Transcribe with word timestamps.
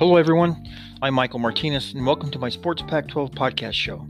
Hello, 0.00 0.16
everyone. 0.16 0.66
I'm 1.02 1.12
Michael 1.12 1.40
Martinez, 1.40 1.92
and 1.92 2.06
welcome 2.06 2.30
to 2.30 2.38
my 2.38 2.48
Sports 2.48 2.80
Pac 2.80 3.06
12 3.08 3.32
podcast 3.32 3.74
show. 3.74 4.08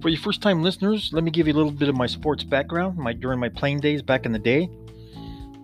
For 0.00 0.10
your 0.10 0.20
first 0.20 0.40
time 0.40 0.62
listeners, 0.62 1.10
let 1.12 1.24
me 1.24 1.32
give 1.32 1.48
you 1.48 1.54
a 1.54 1.56
little 1.56 1.72
bit 1.72 1.88
of 1.88 1.96
my 1.96 2.06
sports 2.06 2.44
background 2.44 2.96
my, 2.96 3.14
during 3.14 3.40
my 3.40 3.48
playing 3.48 3.80
days 3.80 4.00
back 4.00 4.26
in 4.26 4.30
the 4.30 4.38
day. 4.38 4.70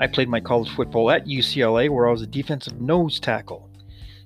I 0.01 0.09
played 0.09 0.29
my 0.29 0.41
college 0.41 0.69
football 0.71 1.09
at 1.09 1.27
UCLA, 1.27 1.89
where 1.89 2.09
I 2.09 2.11
was 2.11 2.23
a 2.23 2.27
defensive 2.27 2.81
nose 2.81 3.21
tackle. 3.21 3.71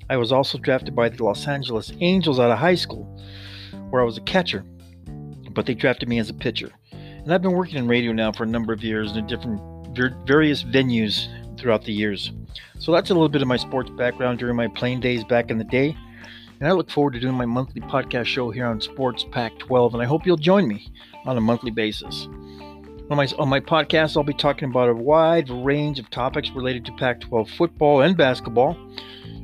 I 0.08 0.16
was 0.16 0.32
also 0.32 0.56
drafted 0.56 0.96
by 0.96 1.10
the 1.10 1.22
Los 1.22 1.46
Angeles 1.46 1.92
Angels 2.00 2.40
out 2.40 2.50
of 2.50 2.56
high 2.56 2.74
school, 2.74 3.04
where 3.90 4.00
I 4.00 4.06
was 4.06 4.16
a 4.16 4.22
catcher, 4.22 4.64
but 5.50 5.66
they 5.66 5.74
drafted 5.74 6.08
me 6.08 6.20
as 6.20 6.30
a 6.30 6.34
pitcher. 6.34 6.70
And 6.90 7.34
I've 7.34 7.42
been 7.42 7.52
working 7.52 7.76
in 7.76 7.86
radio 7.86 8.12
now 8.12 8.32
for 8.32 8.44
a 8.44 8.46
number 8.46 8.72
of 8.72 8.82
years 8.82 9.14
in 9.14 9.26
different 9.26 9.60
various 10.26 10.64
venues 10.64 11.28
throughout 11.58 11.84
the 11.84 11.92
years. 11.92 12.32
So 12.78 12.92
that's 12.92 13.10
a 13.10 13.14
little 13.14 13.28
bit 13.28 13.42
of 13.42 13.48
my 13.48 13.56
sports 13.56 13.90
background 13.90 14.38
during 14.38 14.56
my 14.56 14.68
playing 14.68 15.00
days 15.00 15.24
back 15.24 15.50
in 15.50 15.58
the 15.58 15.64
day. 15.64 15.96
And 16.60 16.68
I 16.68 16.72
look 16.72 16.90
forward 16.90 17.12
to 17.12 17.20
doing 17.20 17.34
my 17.34 17.46
monthly 17.46 17.80
podcast 17.80 18.26
show 18.26 18.50
here 18.50 18.66
on 18.66 18.80
Sports 18.80 19.24
Pac 19.30 19.58
12, 19.58 19.94
and 19.94 20.02
I 20.02 20.06
hope 20.06 20.26
you'll 20.26 20.36
join 20.36 20.66
me 20.66 20.92
on 21.24 21.36
a 21.36 21.40
monthly 21.40 21.70
basis. 21.70 22.26
On 23.10 23.16
my, 23.16 23.28
on 23.38 23.48
my 23.48 23.60
podcast, 23.60 24.16
I'll 24.16 24.24
be 24.24 24.34
talking 24.34 24.68
about 24.68 24.88
a 24.88 24.94
wide 24.94 25.48
range 25.50 25.98
of 25.98 26.10
topics 26.10 26.50
related 26.50 26.84
to 26.86 26.92
Pac 26.92 27.20
12 27.20 27.48
football 27.50 28.02
and 28.02 28.16
basketball, 28.16 28.76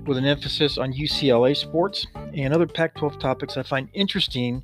with 0.07 0.19
an 0.19 0.27
emphasis 0.27 0.77
on 0.77 0.93
UCLA 0.93 1.57
sports 1.57 2.07
and 2.35 2.53
other 2.53 2.67
Pac 2.67 2.95
12 2.95 3.19
topics 3.19 3.57
I 3.57 3.63
find 3.63 3.89
interesting 3.95 4.63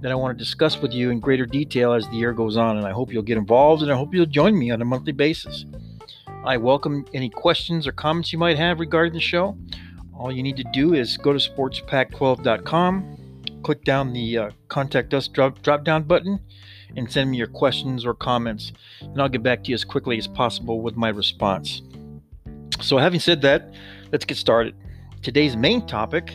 that 0.00 0.12
I 0.12 0.14
want 0.14 0.36
to 0.36 0.44
discuss 0.44 0.80
with 0.80 0.92
you 0.92 1.10
in 1.10 1.20
greater 1.20 1.46
detail 1.46 1.92
as 1.92 2.06
the 2.08 2.16
year 2.16 2.32
goes 2.32 2.56
on. 2.56 2.76
And 2.76 2.86
I 2.86 2.92
hope 2.92 3.12
you'll 3.12 3.22
get 3.22 3.38
involved 3.38 3.82
and 3.82 3.90
I 3.90 3.96
hope 3.96 4.14
you'll 4.14 4.26
join 4.26 4.58
me 4.58 4.70
on 4.70 4.82
a 4.82 4.84
monthly 4.84 5.12
basis. 5.12 5.64
I 6.46 6.56
welcome 6.58 7.04
any 7.12 7.28
questions 7.28 7.88
or 7.88 7.92
comments 7.92 8.32
you 8.32 8.38
might 8.38 8.56
have 8.56 8.78
regarding 8.78 9.14
the 9.14 9.20
show. 9.20 9.58
All 10.16 10.30
you 10.30 10.44
need 10.44 10.56
to 10.58 10.64
do 10.72 10.94
is 10.94 11.16
go 11.16 11.32
to 11.32 11.40
sportspac12.com, 11.40 13.42
click 13.64 13.82
down 13.82 14.12
the 14.12 14.38
uh, 14.38 14.50
contact 14.68 15.12
us 15.12 15.26
drop, 15.26 15.60
drop 15.62 15.82
down 15.82 16.04
button, 16.04 16.38
and 16.96 17.10
send 17.10 17.32
me 17.32 17.36
your 17.36 17.48
questions 17.48 18.06
or 18.06 18.14
comments. 18.14 18.72
And 19.00 19.20
I'll 19.20 19.28
get 19.28 19.42
back 19.42 19.64
to 19.64 19.70
you 19.70 19.74
as 19.74 19.84
quickly 19.84 20.18
as 20.18 20.28
possible 20.28 20.82
with 20.82 20.94
my 20.94 21.08
response. 21.08 21.82
So, 22.80 22.96
having 22.96 23.18
said 23.18 23.42
that, 23.42 23.74
let's 24.12 24.24
get 24.24 24.36
started. 24.36 24.76
Today's 25.22 25.56
main 25.56 25.84
topic 25.88 26.30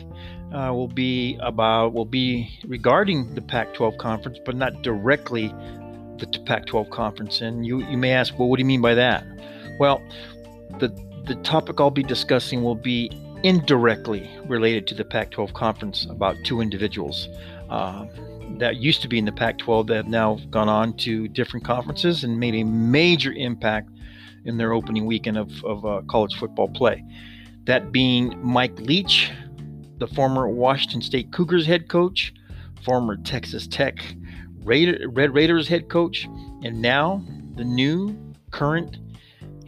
uh, 0.52 0.74
will 0.74 0.88
be 0.88 1.38
about 1.40 1.94
will 1.94 2.04
be 2.04 2.60
regarding 2.66 3.34
the 3.34 3.40
Pac-12 3.40 3.96
conference, 3.96 4.38
but 4.44 4.56
not 4.56 4.82
directly 4.82 5.48
the 6.18 6.26
Pac-12 6.44 6.90
conference. 6.90 7.40
And 7.40 7.64
you 7.64 7.82
you 7.86 7.96
may 7.96 8.12
ask, 8.12 8.38
well, 8.38 8.50
what 8.50 8.58
do 8.58 8.60
you 8.60 8.66
mean 8.66 8.82
by 8.82 8.92
that? 8.92 9.24
Well, 9.78 10.02
the 10.78 10.88
the 11.26 11.36
topic 11.36 11.80
I'll 11.80 11.90
be 11.90 12.02
discussing 12.02 12.62
will 12.62 12.74
be 12.74 13.10
indirectly 13.42 14.30
related 14.46 14.86
to 14.88 14.94
the 14.94 15.04
Pac-12 15.04 15.52
conference 15.52 16.06
about 16.10 16.36
two 16.44 16.60
individuals 16.60 17.28
uh, 17.70 18.06
that 18.58 18.76
used 18.76 19.02
to 19.02 19.08
be 19.08 19.18
in 19.18 19.24
the 19.24 19.32
Pac-12 19.32 19.86
that 19.88 19.96
have 19.96 20.08
now 20.08 20.38
gone 20.50 20.68
on 20.68 20.94
to 20.98 21.28
different 21.28 21.64
conferences 21.64 22.24
and 22.24 22.38
made 22.38 22.54
a 22.54 22.64
major 22.64 23.32
impact 23.32 23.90
in 24.44 24.56
their 24.58 24.72
opening 24.72 25.06
weekend 25.06 25.38
of, 25.38 25.64
of 25.64 25.84
uh, 25.84 26.02
college 26.08 26.34
football 26.36 26.68
play. 26.68 27.04
That 27.64 27.92
being 27.92 28.34
Mike 28.42 28.78
Leach, 28.80 29.30
the 29.98 30.08
former 30.08 30.48
Washington 30.48 31.00
State 31.00 31.32
Cougars 31.32 31.66
head 31.66 31.88
coach, 31.88 32.34
former 32.84 33.16
Texas 33.16 33.66
Tech 33.68 34.04
Raider, 34.64 35.08
Red 35.08 35.34
Raiders 35.34 35.68
head 35.68 35.88
coach, 35.88 36.26
and 36.62 36.80
now 36.82 37.24
the 37.54 37.64
new 37.64 38.16
current 38.50 38.96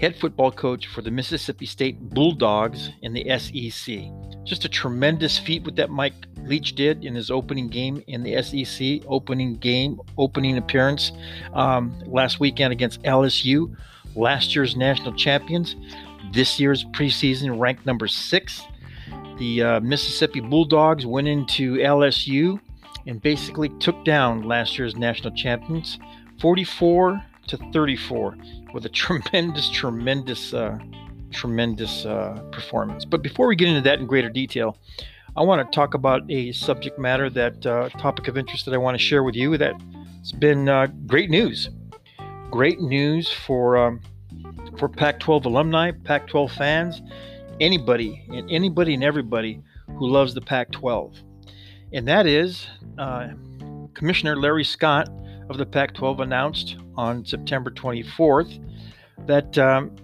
head 0.05 0.21
football 0.21 0.53
coach 0.53 0.87
for 0.89 1.01
the 1.01 1.11
Mississippi 1.11 1.65
State 1.65 1.99
Bulldogs 1.99 2.91
in 3.01 3.15
the 3.15 3.25
SEC. 3.39 4.01
Just 4.45 4.67
a 4.67 4.69
tremendous 4.69 5.39
feat 5.39 5.65
what 5.65 5.77
that 5.77 5.89
Mike 5.89 6.13
Leach 6.43 6.75
did 6.75 7.07
in 7.07 7.15
his 7.15 7.31
opening 7.31 7.69
game 7.69 8.05
in 8.07 8.23
the 8.23 8.43
SEC, 8.43 9.01
opening 9.09 9.57
game, 9.57 9.99
opening 10.19 10.59
appearance 10.59 11.13
um, 11.55 11.99
last 12.05 12.39
weekend 12.39 12.71
against 12.71 13.03
LSU, 13.05 13.75
last 14.15 14.55
year's 14.55 14.77
national 14.77 15.15
champions, 15.15 15.75
this 16.35 16.61
year's 16.61 16.85
preseason 16.85 17.59
ranked 17.59 17.87
number 17.87 18.07
six. 18.07 18.61
The 19.39 19.63
uh, 19.63 19.81
Mississippi 19.81 20.41
Bulldogs 20.41 21.07
went 21.07 21.29
into 21.29 21.77
LSU 21.77 22.61
and 23.07 23.23
basically 23.23 23.71
took 23.81 24.05
down 24.05 24.43
last 24.43 24.77
year's 24.77 24.97
national 24.97 25.35
champions 25.35 25.99
44 26.41 27.25
to 27.49 27.57
34 27.73 28.37
with 28.73 28.85
a 28.87 28.89
tremendous, 28.89 29.71
tremendous, 29.71 30.55
uh, 30.55 30.79
tremendous 31.31 32.05
uh, 32.07 32.43
performance. 32.51 33.05
But 33.05 33.23
before 33.23 33.47
we 33.47 33.57
get 33.57 33.69
into 33.69 33.83
that 33.83 33.99
in 33.99 34.07
greater 34.07 34.31
detail, 34.31 34.77
I 35.37 35.43
want 35.43 35.69
to 35.69 35.75
talk 35.75 35.95
about 35.95 36.31
a 36.31 36.53
subject 36.53 36.99
matter 36.99 37.29
that 37.31 37.67
uh, 37.67 37.89
topic 37.91 38.29
of 38.29 38.39
interest 38.39 38.67
that 38.67 38.75
I 38.75 38.77
want 38.77 38.97
to 38.97 39.03
share 39.03 39.25
with 39.25 39.35
you. 39.35 39.57
That's 39.59 40.33
been 40.39 40.69
uh, 40.69 40.87
great 41.07 41.29
news, 41.29 41.71
great 42.51 42.81
news 42.81 43.33
for 43.33 43.77
um, 43.77 44.01
for 44.79 44.89
Pac-12 44.89 45.45
alumni, 45.45 45.91
Pac-12 45.91 46.51
fans, 46.51 47.03
anybody 47.61 48.25
and 48.29 48.49
anybody 48.51 48.95
and 48.95 49.03
everybody 49.03 49.61
who 49.87 50.09
loves 50.09 50.35
the 50.35 50.41
Pac-12, 50.41 51.17
and 51.93 52.07
that 52.07 52.27
is 52.27 52.69
uh, 52.99 53.29
Commissioner 53.95 54.37
Larry 54.37 54.65
Scott 54.65 55.09
of 55.49 55.59
the 55.59 55.67
Pac 55.67 55.95
12 55.95 56.21
announced 56.21 56.77
on 56.97 57.25
September 57.25 57.71
24th 57.71 58.61
that 59.27 59.57
um, 59.59 59.95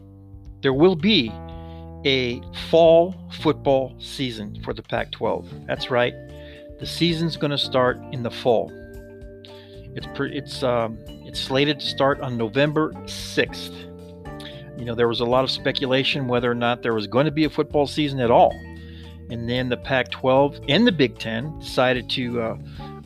there 0.62 0.73
will 0.73 0.97
be 0.97 1.33
a 2.05 2.41
fall 2.71 3.15
football 3.41 3.95
season 3.99 4.61
for 4.62 4.73
the 4.73 4.83
Pac 4.83 5.12
12. 5.12 5.67
That's 5.67 5.91
right, 5.91 6.15
the 6.78 6.87
season's 6.87 7.37
going 7.37 7.51
to 7.51 7.59
start 7.59 7.99
in 8.12 8.23
the 8.23 8.31
fall. 8.31 8.73
It's, 9.95 10.06
pre- 10.15 10.37
it's, 10.37 10.62
um, 10.62 10.99
it's 11.09 11.41
slated 11.41 11.81
to 11.81 11.87
start 11.87 12.21
on 12.21 12.37
November 12.37 12.93
6th. 13.05 14.78
You 14.78 14.84
know, 14.87 14.95
there 14.95 15.09
was 15.09 15.21
a 15.21 15.25
lot 15.25 15.45
of 15.45 15.51
speculation 15.51 16.27
whether 16.27 16.51
or 16.51 16.55
not 16.55 16.83
there 16.83 16.95
was 16.95 17.07
going 17.07 17.27
to 17.27 17.33
be 17.33 17.45
a 17.45 17.51
football 17.51 17.87
season 17.87 18.21
at 18.21 18.31
all. 18.31 18.53
And 19.31 19.49
then 19.49 19.69
the 19.69 19.77
Pac 19.77 20.11
12 20.11 20.61
and 20.69 20.87
the 20.87 20.93
Big 20.93 21.19
Ten 21.19 21.59
decided 21.59 22.09
to 22.11 22.41
uh, 22.41 22.57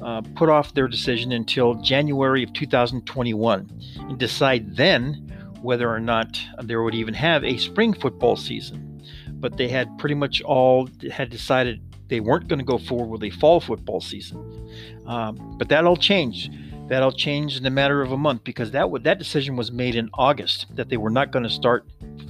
uh, 0.05 0.21
put 0.37 0.51
off 0.51 0.75
their 0.75 0.87
decision 0.87 1.33
until 1.33 1.75
January 1.75 2.43
of 2.43 2.53
2021 2.53 3.71
and 3.97 4.19
decide 4.19 4.77
then 4.77 5.15
whether 5.63 5.91
or 5.91 5.99
not 5.99 6.39
they 6.63 6.77
would 6.77 6.95
even 6.95 7.15
have 7.15 7.43
a 7.43 7.57
spring 7.57 7.95
football 7.95 8.37
season. 8.37 9.03
But 9.33 9.57
they 9.57 9.69
had 9.69 9.97
pretty 9.99 10.15
much 10.15 10.43
all 10.43 10.89
had 11.11 11.31
decided 11.31 11.81
they 12.09 12.21
weren't 12.21 12.49
going 12.49 12.59
to 12.59 12.65
go 12.65 12.77
forward 12.77 13.07
with 13.07 13.25
a 13.25 13.31
fall 13.31 13.61
football 13.61 14.01
season. 14.01 14.39
Um, 15.07 15.57
but 15.59 15.71
that 15.71 15.85
all 15.85 15.97
changed. 15.97 16.53
That 16.89 17.03
all 17.03 17.13
changed 17.13 17.57
in 17.57 17.65
a 17.65 17.71
matter 17.71 18.03
of 18.03 18.13
a 18.13 18.19
month 18.19 18.45
because 18.45 18.73
that 18.73 18.83
w- 18.83 19.03
that 19.05 19.19
decision 19.19 19.57
was 19.57 19.73
made 19.73 19.95
in 19.95 20.11
August 20.13 20.67
that 20.77 20.91
they 20.91 20.99
were 20.99 21.09
not 21.09 21.33
going 21.33 21.45
to 21.45 21.51
start 21.51 21.87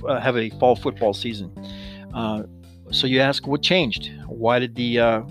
uh, 0.06 0.20
have 0.20 0.36
a 0.36 0.50
fall 0.60 0.76
football 0.76 1.12
season. 1.12 1.52
Uh, 2.14 2.44
so 2.92 3.08
you 3.08 3.18
ask, 3.18 3.48
what 3.48 3.62
changed? 3.62 4.12
Why 4.28 4.60
did 4.60 4.76
the 4.76 5.00
uh, 5.00 5.22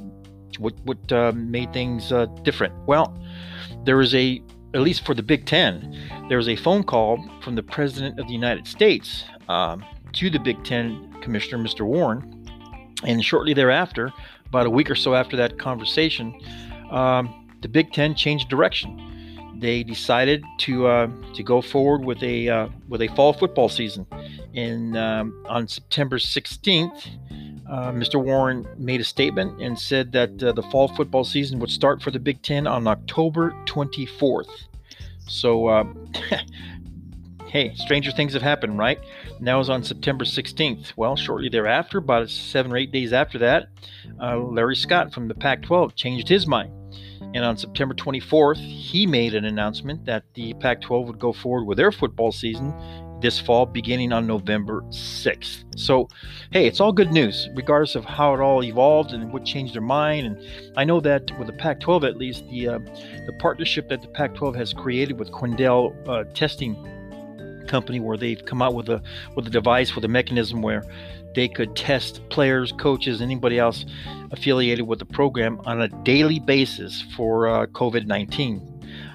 what 0.59 0.73
what 0.83 1.11
uh, 1.11 1.31
made 1.33 1.73
things 1.73 2.11
uh, 2.11 2.25
different? 2.43 2.73
Well, 2.85 3.17
there 3.85 3.97
was 3.97 4.13
a 4.15 4.41
at 4.73 4.81
least 4.81 5.05
for 5.05 5.13
the 5.13 5.23
Big 5.23 5.45
Ten, 5.45 5.95
there 6.29 6.37
was 6.37 6.49
a 6.49 6.55
phone 6.55 6.83
call 6.83 7.23
from 7.41 7.55
the 7.55 7.63
President 7.63 8.19
of 8.19 8.27
the 8.27 8.33
United 8.33 8.67
States 8.67 9.25
um, 9.47 9.85
to 10.13 10.29
the 10.29 10.39
Big 10.39 10.63
Ten 10.63 11.13
Commissioner, 11.21 11.63
Mr. 11.63 11.85
Warren, 11.85 12.45
and 13.03 13.23
shortly 13.23 13.53
thereafter, 13.53 14.11
about 14.45 14.65
a 14.65 14.69
week 14.69 14.89
or 14.89 14.95
so 14.95 15.13
after 15.13 15.35
that 15.37 15.59
conversation, 15.59 16.33
um, 16.89 17.47
the 17.61 17.67
Big 17.67 17.93
Ten 17.93 18.15
changed 18.15 18.49
direction. 18.49 18.99
They 19.59 19.83
decided 19.83 20.43
to 20.59 20.87
uh, 20.87 21.07
to 21.35 21.43
go 21.43 21.61
forward 21.61 22.03
with 22.03 22.21
a 22.23 22.49
uh, 22.49 22.67
with 22.89 23.01
a 23.01 23.07
fall 23.09 23.33
football 23.33 23.69
season, 23.69 24.05
and 24.55 24.97
um, 24.97 25.45
on 25.47 25.67
September 25.67 26.17
16th, 26.17 27.52
uh, 27.73 27.91
Mr. 27.91 28.23
Warren 28.23 28.67
made 28.77 29.01
a 29.01 29.03
statement 29.03 29.59
and 29.59 29.79
said 29.79 30.11
that 30.11 30.43
uh, 30.43 30.51
the 30.51 30.61
fall 30.61 30.87
football 30.89 31.23
season 31.23 31.57
would 31.57 31.71
start 31.71 32.03
for 32.03 32.11
the 32.11 32.19
Big 32.19 32.43
Ten 32.43 32.67
on 32.67 32.85
October 32.85 33.55
24th. 33.65 34.67
So, 35.27 35.65
uh, 35.65 35.83
hey, 37.47 37.73
stranger 37.73 38.11
things 38.11 38.33
have 38.33 38.43
happened, 38.43 38.77
right? 38.77 38.99
Now 39.39 39.59
is 39.59 39.71
on 39.71 39.83
September 39.83 40.23
16th. 40.23 40.93
Well, 40.95 41.15
shortly 41.15 41.49
thereafter, 41.49 41.97
about 41.97 42.29
seven 42.29 42.71
or 42.71 42.77
eight 42.77 42.91
days 42.91 43.11
after 43.11 43.39
that, 43.39 43.69
uh, 44.21 44.37
Larry 44.37 44.75
Scott 44.75 45.11
from 45.11 45.27
the 45.27 45.33
Pac 45.33 45.63
12 45.63 45.95
changed 45.95 46.29
his 46.29 46.45
mind. 46.45 46.71
And 47.33 47.43
on 47.43 47.57
September 47.57 47.95
24th, 47.95 48.57
he 48.57 49.07
made 49.07 49.33
an 49.33 49.45
announcement 49.45 50.05
that 50.05 50.25
the 50.35 50.53
Pac 50.55 50.81
12 50.81 51.07
would 51.07 51.19
go 51.19 51.33
forward 51.33 51.65
with 51.65 51.79
their 51.79 51.91
football 51.91 52.31
season 52.31 52.71
this 53.23 53.39
fall 53.39 53.65
beginning 53.65 54.11
on 54.11 54.27
November 54.27 54.81
6th. 54.89 55.63
So, 55.79 56.09
hey, 56.51 56.67
it's 56.67 56.79
all 56.79 56.91
good 56.91 57.11
news, 57.11 57.49
regardless 57.55 57.95
of 57.95 58.03
how 58.05 58.35
it 58.35 58.41
all 58.41 58.63
evolved 58.63 59.13
and 59.13 59.31
what 59.33 59.45
changed 59.45 59.73
their 59.73 59.81
mind. 59.81 60.27
And 60.27 60.77
I 60.77 60.83
know 60.83 60.99
that 60.99 61.31
with 61.39 61.47
the 61.47 61.53
Pac 61.53 61.79
12, 61.79 62.03
at 62.03 62.17
least, 62.17 62.47
the, 62.49 62.67
uh, 62.67 62.79
the 63.25 63.33
partnership 63.39 63.87
that 63.89 64.01
the 64.01 64.09
Pac 64.09 64.35
12 64.35 64.55
has 64.55 64.73
created 64.73 65.17
with 65.17 65.31
Quidel 65.31 65.95
uh, 66.07 66.25
Testing 66.35 66.75
company 67.67 68.01
where 68.01 68.17
they've 68.17 68.43
come 68.43 68.61
out 68.61 68.73
with 68.73 68.89
a 68.89 69.01
with 69.35 69.47
a 69.47 69.49
device 69.49 69.95
with 69.95 70.03
a 70.03 70.07
mechanism 70.07 70.61
where 70.61 70.83
they 71.33 71.47
could 71.47 71.77
test 71.77 72.21
players, 72.29 72.73
coaches, 72.73 73.21
anybody 73.21 73.57
else 73.57 73.85
affiliated 74.31 74.85
with 74.85 74.99
the 74.99 75.05
program 75.05 75.61
on 75.63 75.81
a 75.81 75.87
daily 76.03 76.39
basis 76.39 77.01
for 77.15 77.47
uh, 77.47 77.65
COVID 77.67 78.05
19 78.05 78.72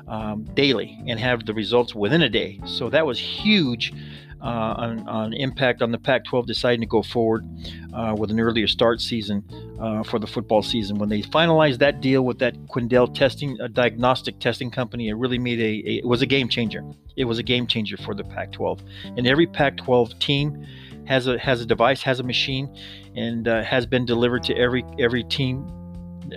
um, 0.09 0.45
daily 0.55 0.99
and 1.07 1.19
have 1.21 1.47
the 1.47 1.55
results 1.55 1.95
within 1.95 2.23
a 2.23 2.29
day. 2.29 2.61
So 2.65 2.91
that 2.91 3.07
was 3.07 3.19
huge 3.19 3.93
uh, 4.41 4.45
on, 4.45 5.09
on, 5.09 5.33
impact 5.33 5.83
on 5.83 5.91
the 5.91 5.99
Pac 5.99 6.25
12 6.25 6.47
deciding 6.47 6.81
to 6.81 6.87
go 6.87 7.03
forward 7.03 7.45
uh, 7.93 8.15
with 8.17 8.31
an 8.31 8.39
earlier 8.39 8.69
start 8.69 9.01
season 9.01 9.43
uh, 9.81 10.03
for 10.05 10.19
the 10.19 10.27
football 10.27 10.63
season. 10.63 10.99
When 10.99 11.09
they 11.09 11.23
finalized 11.23 11.79
that 11.79 12.01
deal 12.01 12.23
with 12.23 12.39
that 12.39 12.55
Quidel 12.67 13.13
testing, 13.13 13.59
a 13.61 13.69
diagnostic 13.69 14.39
testing 14.39 14.71
company, 14.71 15.09
it 15.09 15.15
really 15.15 15.39
made 15.39 15.61
a, 15.61 15.91
a 15.91 15.99
it 15.99 16.07
was 16.07 16.23
a 16.23 16.27
game 16.27 16.49
changer. 16.49 16.85
It 17.17 17.25
was 17.25 17.39
a 17.39 17.43
game 17.43 17.67
changer 17.67 17.97
for 17.97 18.15
the 18.15 18.25
Pac 18.25 18.53
12. 18.53 18.81
And 19.17 19.27
every 19.27 19.47
Pac 19.47 19.77
12 19.77 20.19
team 20.21 20.65
has 21.07 21.27
a 21.27 21.39
has 21.39 21.61
a 21.61 21.67
device, 21.67 22.03
has 22.03 22.21
a 22.21 22.23
machine, 22.23 22.73
and 23.17 23.49
uh, 23.49 23.63
has 23.65 23.87
been 23.87 24.07
delivered 24.07 24.45
to 24.45 24.57
every 24.57 24.85
every 24.99 25.25
team. 25.25 25.67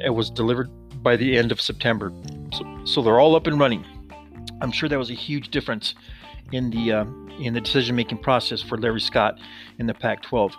It 0.03 0.09
was 0.09 0.31
delivered 0.31 0.69
by 1.01 1.15
the 1.15 1.38
end 1.38 1.51
of 1.51 1.59
September, 1.59 2.12
so, 2.53 2.86
so 2.86 3.01
they're 3.01 3.19
all 3.19 3.36
up 3.36 3.48
and 3.48 3.59
running. 3.59 3.86
I'm 4.62 4.71
sure 4.71 4.88
that 4.89 4.98
was 4.98 5.09
a 5.09 5.15
huge 5.15 5.50
difference 5.50 5.95
in 6.51 6.69
the 6.69 6.92
uh, 6.92 7.06
in 7.39 7.53
the 7.53 7.62
decision 7.62 7.95
making 7.95 8.19
process 8.19 8.62
for 8.62 8.77
Larry 8.77 9.01
Scott 9.01 9.39
in 9.80 9.88
the 9.88 9.94
Pac-12. 9.94 10.53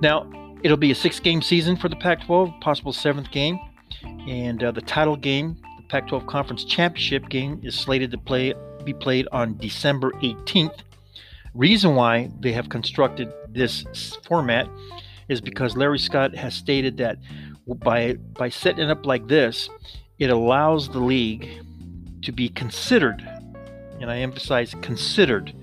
Now 0.00 0.30
it'll 0.62 0.76
be 0.76 0.90
a 0.90 0.94
six-game 0.94 1.42
season 1.42 1.76
for 1.76 1.88
the 1.88 1.96
Pac-12, 1.96 2.60
possible 2.60 2.92
seventh 2.92 3.30
game, 3.30 3.58
and 4.28 4.62
uh, 4.62 4.70
the 4.72 4.82
title 4.82 5.16
game, 5.16 5.56
the 5.76 5.84
Pac-12 5.84 6.26
Conference 6.26 6.64
Championship 6.64 7.28
game, 7.28 7.60
is 7.62 7.74
slated 7.74 8.10
to 8.10 8.18
play 8.18 8.54
be 8.84 8.94
played 8.94 9.28
on 9.32 9.56
December 9.58 10.12
18th. 10.22 10.80
Reason 11.54 11.94
why 11.94 12.30
they 12.40 12.52
have 12.52 12.68
constructed 12.68 13.32
this 13.48 14.16
format 14.26 14.68
is 15.28 15.40
because 15.40 15.76
Larry 15.76 15.98
Scott 15.98 16.34
has 16.34 16.54
stated 16.54 16.96
that 16.98 17.18
by 17.66 18.14
by 18.14 18.48
setting 18.48 18.84
it 18.84 18.90
up 18.90 19.06
like 19.06 19.28
this, 19.28 19.70
it 20.18 20.30
allows 20.30 20.88
the 20.88 21.00
league 21.00 21.48
to 22.22 22.32
be 22.32 22.48
considered, 22.48 23.26
and 24.00 24.10
I 24.10 24.18
emphasize 24.18 24.74
considered, 24.82 25.54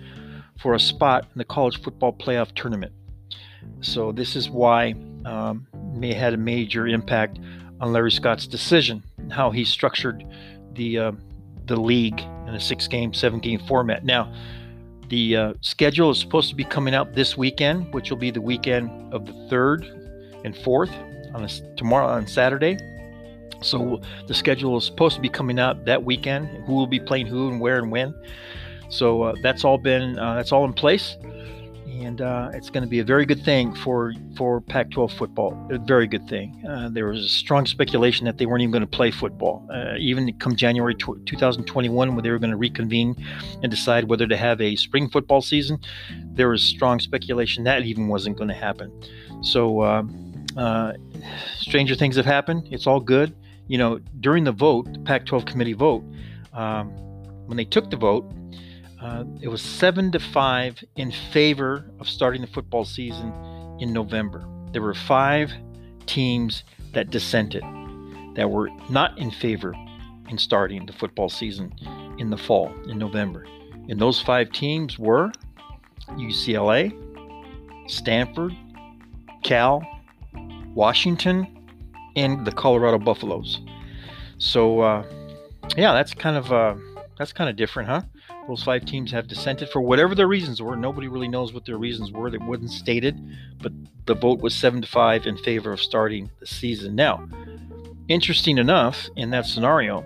for 0.60 0.74
a 0.74 0.80
spot 0.80 1.24
in 1.24 1.38
the 1.38 1.46
college 1.46 1.82
football 1.82 2.14
playoff 2.14 2.54
tournament. 2.56 2.94
So 3.82 4.12
this 4.12 4.36
is 4.36 4.50
why 4.50 4.96
um, 5.26 5.68
may 5.94 6.14
had 6.14 6.34
a 6.34 6.38
major 6.38 6.88
impact 6.88 7.40
on 7.80 7.94
Larry 7.94 8.12
Scott's 8.12 8.48
decision, 8.48 9.04
how 9.30 9.52
he 9.52 9.66
structured 9.66 10.26
the 10.74 10.98
uh, 10.98 11.12
the 11.66 11.80
league 11.80 12.20
in 12.48 12.56
a 12.56 12.60
six-game, 12.60 13.14
seven-game 13.14 13.60
format. 13.68 14.06
Now, 14.06 14.34
the 15.10 15.36
uh, 15.36 15.54
schedule 15.62 16.12
is 16.12 16.20
supposed 16.20 16.50
to 16.50 16.56
be 16.56 16.64
coming 16.64 16.96
out 16.96 17.14
this 17.14 17.38
weekend, 17.38 17.94
which 17.94 18.10
will 18.10 18.18
be 18.18 18.32
the 18.32 18.42
weekend 18.42 19.14
of 19.14 19.26
the 19.26 19.34
third 19.50 19.84
and 20.46 20.56
fourth 20.56 20.92
on 21.38 21.76
tomorrow 21.76 22.08
on 22.08 22.28
Saturday. 22.28 22.78
So 23.62 24.02
the 24.28 24.34
schedule 24.34 24.78
is 24.78 24.86
supposed 24.86 25.16
to 25.16 25.22
be 25.22 25.30
coming 25.30 25.60
out 25.60 25.86
that 25.86 26.04
weekend. 26.04 26.48
Who 26.66 26.74
will 26.74 26.88
be 26.88 27.00
playing 27.00 27.28
who 27.28 27.50
and 27.50 27.60
where 27.60 27.78
and 27.78 27.92
when. 27.92 28.14
So 28.90 29.24
uh, 29.24 29.36
that's 29.42 29.64
all 29.64 29.78
been 29.78 30.18
uh, 30.18 30.36
that's 30.36 30.52
all 30.52 30.64
in 30.64 30.74
place, 30.74 31.18
and 32.02 32.22
uh, 32.22 32.52
it's 32.54 32.70
going 32.70 32.84
to 32.84 32.90
be 32.90 33.00
a 33.00 33.04
very 33.04 33.26
good 33.26 33.44
thing 33.44 33.76
for 33.76 34.14
for 34.38 34.62
Pac-12 34.62 35.12
football. 35.12 35.68
A 35.72 35.78
very 35.78 36.08
good 36.08 36.28
thing. 36.30 36.64
Uh, 36.66 36.88
there 36.90 37.08
was 37.08 37.30
strong 37.32 37.66
speculation 37.66 38.26
that 38.26 38.38
they 38.38 38.46
weren't 38.46 38.62
even 38.62 38.72
going 38.72 38.82
to 38.82 38.88
play 38.88 39.12
football, 39.12 39.68
uh, 39.74 39.96
even 39.98 40.32
come 40.40 40.56
January 40.56 40.96
2021, 40.96 42.16
when 42.16 42.24
they 42.24 42.30
were 42.30 42.40
going 42.40 42.52
to 42.52 42.58
reconvene 42.58 43.16
and 43.62 43.70
decide 43.70 44.06
whether 44.06 44.26
to 44.26 44.38
have 44.38 44.62
a 44.62 44.76
spring 44.78 45.10
football 45.10 45.42
season. 45.42 45.80
There 46.34 46.50
was 46.50 46.64
strong 46.64 47.00
speculation 47.00 47.66
that 47.66 47.84
even 47.84 48.08
wasn't 48.08 48.38
going 48.38 48.50
to 48.50 48.56
happen. 48.56 48.90
So 49.42 49.82
uh, 50.58 50.94
stranger 51.60 51.96
things 51.96 52.16
have 52.16 52.26
happened. 52.26 52.68
It's 52.72 52.88
all 52.88 53.00
good. 53.00 53.36
You 53.68 53.78
know, 53.78 54.00
during 54.20 54.44
the 54.44 54.52
vote, 54.52 54.92
the 54.92 55.00
Pac 55.00 55.26
12 55.26 55.46
committee 55.46 55.74
vote, 55.74 56.04
um, 56.54 56.90
when 57.46 57.58
they 57.58 57.66
took 57.66 57.90
the 57.90 57.98
vote, 57.98 58.32
uh, 59.02 59.24
it 59.42 59.48
was 59.48 59.62
seven 59.62 60.12
to 60.12 60.20
five 60.20 60.84
in 60.96 61.12
favor 61.12 61.90
of 62.00 62.08
starting 62.08 62.42
the 62.42 62.48
football 62.48 62.84
season 62.84 63.32
in 63.80 63.94
November. 63.94 64.48
There 64.72 64.82
were 64.82 64.94
five 64.94 65.52
teams 66.08 66.64
that 66.94 67.10
dissented, 67.10 67.64
that 68.36 68.50
were 68.50 68.70
not 68.90 69.18
in 69.18 69.30
favor 69.30 69.74
in 70.30 70.38
starting 70.38 70.86
the 70.86 70.94
football 70.94 71.30
season 71.30 71.74
in 72.18 72.30
the 72.30 72.38
fall, 72.38 72.74
in 72.88 72.98
November. 72.98 73.46
And 73.90 74.00
those 74.00 74.22
five 74.22 74.52
teams 74.52 74.98
were 74.98 75.32
UCLA, 76.12 76.92
Stanford, 77.90 78.54
Cal, 79.44 79.82
Washington, 80.78 81.48
and 82.16 82.46
the 82.46 82.52
Colorado 82.52 83.00
Buffaloes. 83.00 83.62
So, 84.38 84.82
uh, 84.82 85.04
yeah, 85.76 85.92
that's 85.94 86.14
kind 86.14 86.38
of 86.38 86.54
uh, 86.54 86.76
that's 87.18 87.34
kind 87.34 87.50
of 87.50 87.56
different, 87.56 87.90
huh? 87.90 88.04
Those 88.48 88.64
five 88.64 88.86
teams 88.86 89.12
have 89.12 89.28
dissented 89.28 89.70
for 89.70 89.82
whatever 89.82 90.14
their 90.14 90.28
reasons 90.28 90.62
were. 90.62 90.76
Nobody 90.76 91.08
really 91.08 91.28
knows 91.28 91.52
what 91.52 91.66
their 91.66 91.78
reasons 91.78 92.12
were. 92.12 92.30
They 92.30 92.38
wasn't 92.38 92.70
stated, 92.70 93.20
but 93.60 93.74
the 94.06 94.14
vote 94.14 94.40
was 94.40 94.56
seven 94.56 94.82
to 94.84 94.88
five 94.88 95.26
in 95.26 95.36
favor 95.38 95.74
of 95.74 95.82
starting 95.82 96.30
the 96.40 96.46
season. 96.46 96.96
Now, 96.96 97.28
interesting 98.08 98.60
enough, 98.60 99.10
in 99.16 99.32
that 99.32 99.48
scenario, 99.48 100.06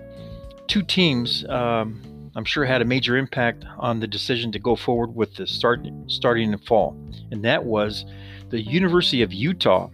two 0.67 0.83
teams, 0.83 1.45
um, 1.49 2.31
I'm 2.35 2.45
sure, 2.45 2.63
had 2.63 2.81
a 2.81 2.85
major 2.85 3.17
impact 3.17 3.65
on 3.77 3.99
the 3.99 4.07
decision 4.07 4.53
to 4.53 4.59
go 4.59 4.77
forward 4.77 5.13
with 5.13 5.35
the 5.35 5.45
start 5.45 5.85
starting 6.07 6.45
in 6.45 6.51
the 6.51 6.65
fall, 6.65 6.97
and 7.29 7.43
that 7.43 7.65
was 7.65 8.05
the 8.49 8.61
University 8.61 9.21
of 9.21 9.33
Utah 9.33 9.89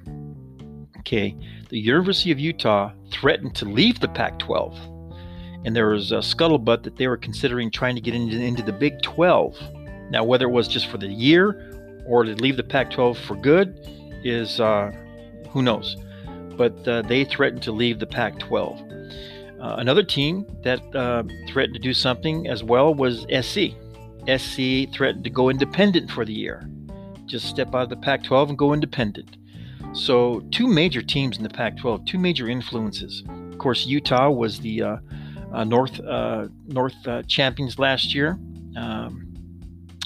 the 1.09 1.80
University 1.80 2.31
of 2.31 2.39
Utah 2.39 2.92
threatened 3.12 3.56
to 3.56 3.65
leave 3.65 4.00
the 4.00 4.07
Pac 4.07 4.39
12. 4.39 4.77
And 5.65 5.75
there 5.75 5.89
was 5.89 6.12
a 6.12 6.18
scuttlebutt 6.18 6.83
that 6.83 6.98
they 6.98 7.07
were 7.07 7.18
considering 7.18 7.71
trying 7.71 7.95
to 7.95 8.01
get 8.01 8.13
into, 8.13 8.39
into 8.39 8.63
the 8.63 8.71
Big 8.71 9.01
12. 9.01 9.57
Now, 10.09 10.24
whether 10.24 10.45
it 10.45 10.51
was 10.51 10.68
just 10.68 10.88
for 10.88 10.98
the 10.98 11.07
year 11.07 12.04
or 12.06 12.24
to 12.24 12.36
leave 12.36 12.57
the 12.57 12.63
Pac 12.63 12.92
12 12.92 13.18
for 13.18 13.36
good 13.36 13.80
is 14.24 14.59
uh, 14.59 14.92
who 15.50 15.62
knows. 15.62 15.98
But 16.56 16.88
uh, 16.88 17.01
they 17.04 17.25
threatened 17.25 17.63
to 17.63 17.71
leave 17.71 18.00
the 18.00 18.07
Pac 18.07 18.39
12. 18.39 18.81
Uh, 19.60 19.75
another 19.80 20.03
team 20.03 20.45
that 20.63 20.80
uh, 20.95 21.24
threatened 21.48 21.74
to 21.74 21.80
do 21.80 21.94
something 21.94 22.48
as 22.48 22.63
well 22.63 22.94
was 22.94 23.25
SC. 23.42 23.75
SC 24.27 24.94
threatened 24.94 25.24
to 25.24 25.30
go 25.30 25.50
independent 25.50 26.12
for 26.12 26.25
the 26.25 26.33
year. 26.33 26.69
Just 27.25 27.48
step 27.48 27.74
out 27.74 27.83
of 27.83 27.89
the 27.89 27.98
Pac 27.98 28.24
12 28.24 28.50
and 28.50 28.58
go 28.58 28.74
independent. 28.74 29.37
So, 29.94 30.41
two 30.51 30.67
major 30.67 31.01
teams 31.01 31.38
in 31.38 31.44
the 31.44 31.50
Pac 31.50 31.77
12, 31.77 32.06
two 32.06 32.20
major 32.20 32.48
influences. 32.48 33.24
Of 33.51 33.58
course, 33.58 33.86
Utah 33.86 34.29
was 34.29 34.60
the 34.60 34.84
uh, 34.84 34.98
uh, 35.53 35.63
North 35.63 36.00
uh, 36.00 36.48
North 36.67 36.96
uh, 37.08 37.24
champions 37.24 37.79
last 37.79 38.13
year. 38.13 38.38
Um, 38.75 39.27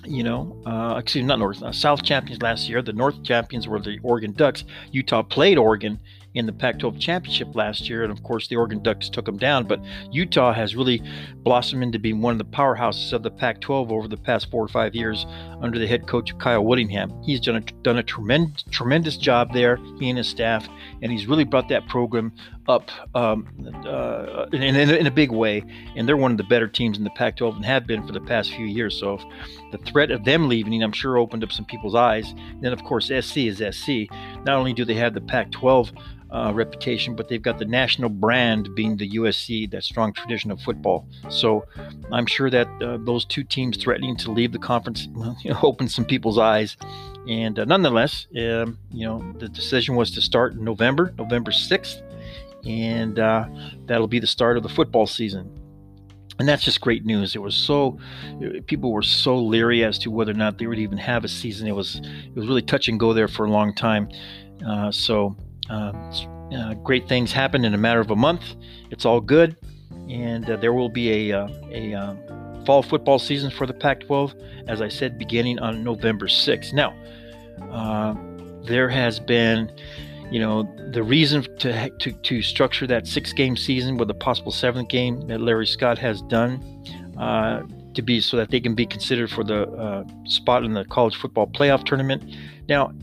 you 0.05 0.23
know, 0.23 0.61
uh, 0.65 0.95
excuse 0.97 1.23
me, 1.23 1.27
not 1.27 1.39
North, 1.39 1.61
uh, 1.61 1.71
South 1.71 2.03
champions 2.03 2.41
last 2.41 2.67
year. 2.69 2.81
The 2.81 2.93
North 2.93 3.23
champions 3.23 3.67
were 3.67 3.79
the 3.79 3.99
Oregon 4.03 4.31
Ducks. 4.31 4.63
Utah 4.91 5.21
played 5.21 5.57
Oregon 5.57 5.99
in 6.33 6.45
the 6.45 6.53
Pac 6.53 6.79
12 6.79 6.99
championship 6.99 7.55
last 7.55 7.89
year. 7.89 8.03
And 8.03 8.11
of 8.11 8.23
course, 8.23 8.47
the 8.47 8.55
Oregon 8.55 8.81
Ducks 8.81 9.09
took 9.09 9.25
them 9.25 9.37
down. 9.37 9.65
But 9.65 9.81
Utah 10.11 10.53
has 10.53 10.75
really 10.75 11.01
blossomed 11.37 11.83
into 11.83 11.99
being 11.99 12.21
one 12.21 12.33
of 12.33 12.37
the 12.37 12.57
powerhouses 12.57 13.13
of 13.13 13.23
the 13.23 13.31
Pac 13.31 13.61
12 13.61 13.91
over 13.91 14.07
the 14.07 14.17
past 14.17 14.49
four 14.49 14.63
or 14.63 14.67
five 14.67 14.95
years 14.95 15.25
under 15.61 15.79
the 15.79 15.87
head 15.87 16.07
coach, 16.07 16.37
Kyle 16.37 16.63
Whittingham. 16.63 17.11
He's 17.23 17.39
done 17.39 17.57
a, 17.57 17.61
done 17.83 17.97
a 17.97 18.03
tremendous, 18.03 18.63
tremendous 18.71 19.17
job 19.17 19.53
there, 19.53 19.77
he 19.99 20.09
and 20.09 20.17
his 20.17 20.27
staff. 20.27 20.67
And 21.01 21.11
he's 21.11 21.27
really 21.27 21.45
brought 21.45 21.69
that 21.69 21.87
program 21.87 22.31
up 22.71 22.89
um, 23.15 23.47
uh, 23.85 24.45
in, 24.51 24.63
in, 24.63 24.89
in, 24.89 25.07
a 25.07 25.11
big 25.11 25.31
way. 25.31 25.63
And 25.95 26.07
they're 26.07 26.17
one 26.17 26.31
of 26.31 26.37
the 26.37 26.43
better 26.45 26.67
teams 26.67 26.97
in 26.97 27.03
the 27.03 27.09
Pac 27.11 27.37
12 27.37 27.57
and 27.57 27.65
have 27.65 27.85
been 27.85 28.05
for 28.07 28.13
the 28.13 28.21
past 28.21 28.51
few 28.51 28.65
years. 28.65 28.99
So 28.99 29.19
the 29.71 29.77
threat 29.79 30.09
of 30.09 30.23
them 30.23 30.47
leaving, 30.47 30.81
I'm 30.81 30.91
sure, 30.91 31.17
opened 31.17 31.43
up 31.43 31.51
some 31.51 31.65
people's 31.65 31.95
eyes. 31.95 32.31
And 32.31 32.61
then, 32.61 32.73
of 32.73 32.83
course, 32.83 33.05
SC 33.07 33.37
is 33.37 33.57
SC. 33.57 34.09
Not 34.45 34.55
only 34.55 34.73
do 34.73 34.85
they 34.85 34.95
have 34.95 35.13
the 35.13 35.21
Pac 35.21 35.51
12 35.51 35.91
uh, 36.31 36.51
reputation, 36.53 37.15
but 37.15 37.27
they've 37.27 37.41
got 37.41 37.59
the 37.59 37.65
national 37.65 38.09
brand 38.09 38.73
being 38.73 38.95
the 38.95 39.09
USC, 39.11 39.69
that 39.71 39.83
strong 39.83 40.13
tradition 40.13 40.49
of 40.49 40.61
football. 40.61 41.05
So 41.29 41.65
I'm 42.11 42.25
sure 42.25 42.49
that 42.49 42.67
uh, 42.81 42.97
those 43.01 43.25
two 43.25 43.43
teams 43.43 43.77
threatening 43.77 44.15
to 44.17 44.31
leave 44.31 44.53
the 44.53 44.59
conference 44.59 45.07
you 45.43 45.51
know, 45.51 45.59
opened 45.61 45.91
some 45.91 46.05
people's 46.05 46.37
eyes. 46.37 46.77
And 47.27 47.59
uh, 47.59 47.65
nonetheless, 47.65 48.27
um, 48.37 48.79
you 48.91 49.05
know, 49.05 49.33
the 49.39 49.49
decision 49.49 49.95
was 49.95 50.11
to 50.11 50.21
start 50.21 50.53
in 50.53 50.63
November, 50.63 51.13
November 51.17 51.51
6th, 51.51 52.01
and 52.65 53.19
uh, 53.19 53.47
that'll 53.85 54.07
be 54.07 54.19
the 54.19 54.27
start 54.27 54.57
of 54.57 54.63
the 54.63 54.69
football 54.69 55.07
season. 55.07 55.57
And 56.39 56.47
that's 56.47 56.63
just 56.63 56.81
great 56.81 57.05
news. 57.05 57.35
It 57.35 57.41
was 57.41 57.55
so 57.55 57.99
people 58.65 58.91
were 58.91 59.03
so 59.03 59.37
leery 59.37 59.83
as 59.83 59.99
to 59.99 60.09
whether 60.09 60.31
or 60.31 60.35
not 60.35 60.57
they 60.57 60.65
would 60.65 60.79
even 60.79 60.97
have 60.97 61.23
a 61.23 61.27
season. 61.27 61.67
It 61.67 61.75
was 61.75 62.01
it 62.03 62.35
was 62.35 62.47
really 62.47 62.63
touch 62.63 62.87
and 62.87 62.99
go 62.99 63.13
there 63.13 63.27
for 63.27 63.45
a 63.45 63.49
long 63.49 63.75
time. 63.75 64.09
Uh, 64.67 64.91
so 64.91 65.35
uh, 65.69 65.91
uh, 66.55 66.73
great 66.75 67.07
things 67.07 67.31
happen 67.31 67.63
in 67.63 67.73
a 67.73 67.77
matter 67.77 67.99
of 67.99 68.09
a 68.09 68.15
month. 68.15 68.55
It's 68.89 69.05
all 69.05 69.21
good, 69.21 69.55
and 70.09 70.49
uh, 70.49 70.55
there 70.57 70.73
will 70.73 70.89
be 70.89 71.31
a 71.31 71.37
a, 71.37 72.17
fall 72.65 72.83
football 72.83 73.19
season 73.19 73.49
for 73.49 73.65
the 73.65 73.73
Pac 73.73 74.01
12, 74.01 74.35
as 74.67 74.81
I 74.81 74.87
said, 74.87 75.17
beginning 75.17 75.59
on 75.59 75.83
November 75.83 76.27
6th. 76.27 76.73
Now, 76.73 76.93
uh, 77.71 78.15
there 78.63 78.89
has 78.89 79.19
been, 79.19 79.71
you 80.31 80.39
know, 80.39 80.63
the 80.91 81.03
reason 81.03 81.43
to, 81.59 81.89
to, 81.99 82.11
to 82.11 82.41
structure 82.41 82.87
that 82.87 83.05
six 83.05 83.33
game 83.33 83.57
season 83.57 83.97
with 83.97 84.09
a 84.09 84.13
possible 84.13 84.51
seventh 84.51 84.89
game 84.89 85.27
that 85.27 85.41
Larry 85.41 85.67
Scott 85.67 85.97
has 85.99 86.21
done. 86.23 86.63
Uh, 87.17 87.61
to 87.93 88.01
be 88.01 88.21
so 88.21 88.37
that 88.37 88.49
they 88.49 88.59
can 88.59 88.73
be 88.73 88.85
considered 88.85 89.29
for 89.29 89.43
the 89.43 89.63
uh, 89.71 90.03
spot 90.25 90.63
in 90.63 90.73
the 90.73 90.85
college 90.85 91.15
football 91.17 91.45
playoff 91.45 91.83
tournament. 91.83 92.23
Now, 92.69 92.93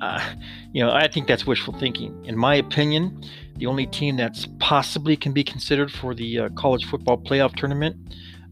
uh, 0.00 0.34
you 0.72 0.82
know, 0.82 0.90
I 0.90 1.08
think 1.08 1.26
that's 1.26 1.46
wishful 1.46 1.74
thinking. 1.78 2.24
In 2.24 2.36
my 2.36 2.54
opinion, 2.54 3.22
the 3.56 3.66
only 3.66 3.86
team 3.86 4.16
that's 4.16 4.46
possibly 4.58 5.16
can 5.16 5.32
be 5.32 5.44
considered 5.44 5.90
for 5.90 6.14
the 6.14 6.38
uh, 6.38 6.48
college 6.50 6.86
football 6.86 7.18
playoff 7.18 7.54
tournament 7.56 7.96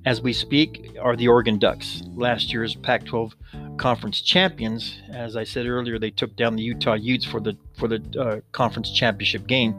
as 0.07 0.23
we 0.23 0.33
speak 0.33 0.97
are 1.03 1.17
the 1.17 1.27
Oregon 1.27 1.59
Ducks, 1.59 2.03
last 2.15 2.53
year's 2.53 2.77
Pac-12 2.77 3.33
conference 3.77 4.21
champions. 4.21 5.01
As 5.13 5.37
I 5.37 5.43
said 5.43 5.67
earlier, 5.67 5.99
they 5.99 6.13
took 6.13 6.35
down 6.37 6.55
the 6.55 6.63
Utah 6.63 6.95
Utes 6.95 7.25
for 7.25 7.41
the 7.41 7.59
for 7.77 7.89
the 7.89 8.01
uh, 8.19 8.41
conference 8.53 8.91
championship 8.93 9.47
game. 9.49 9.75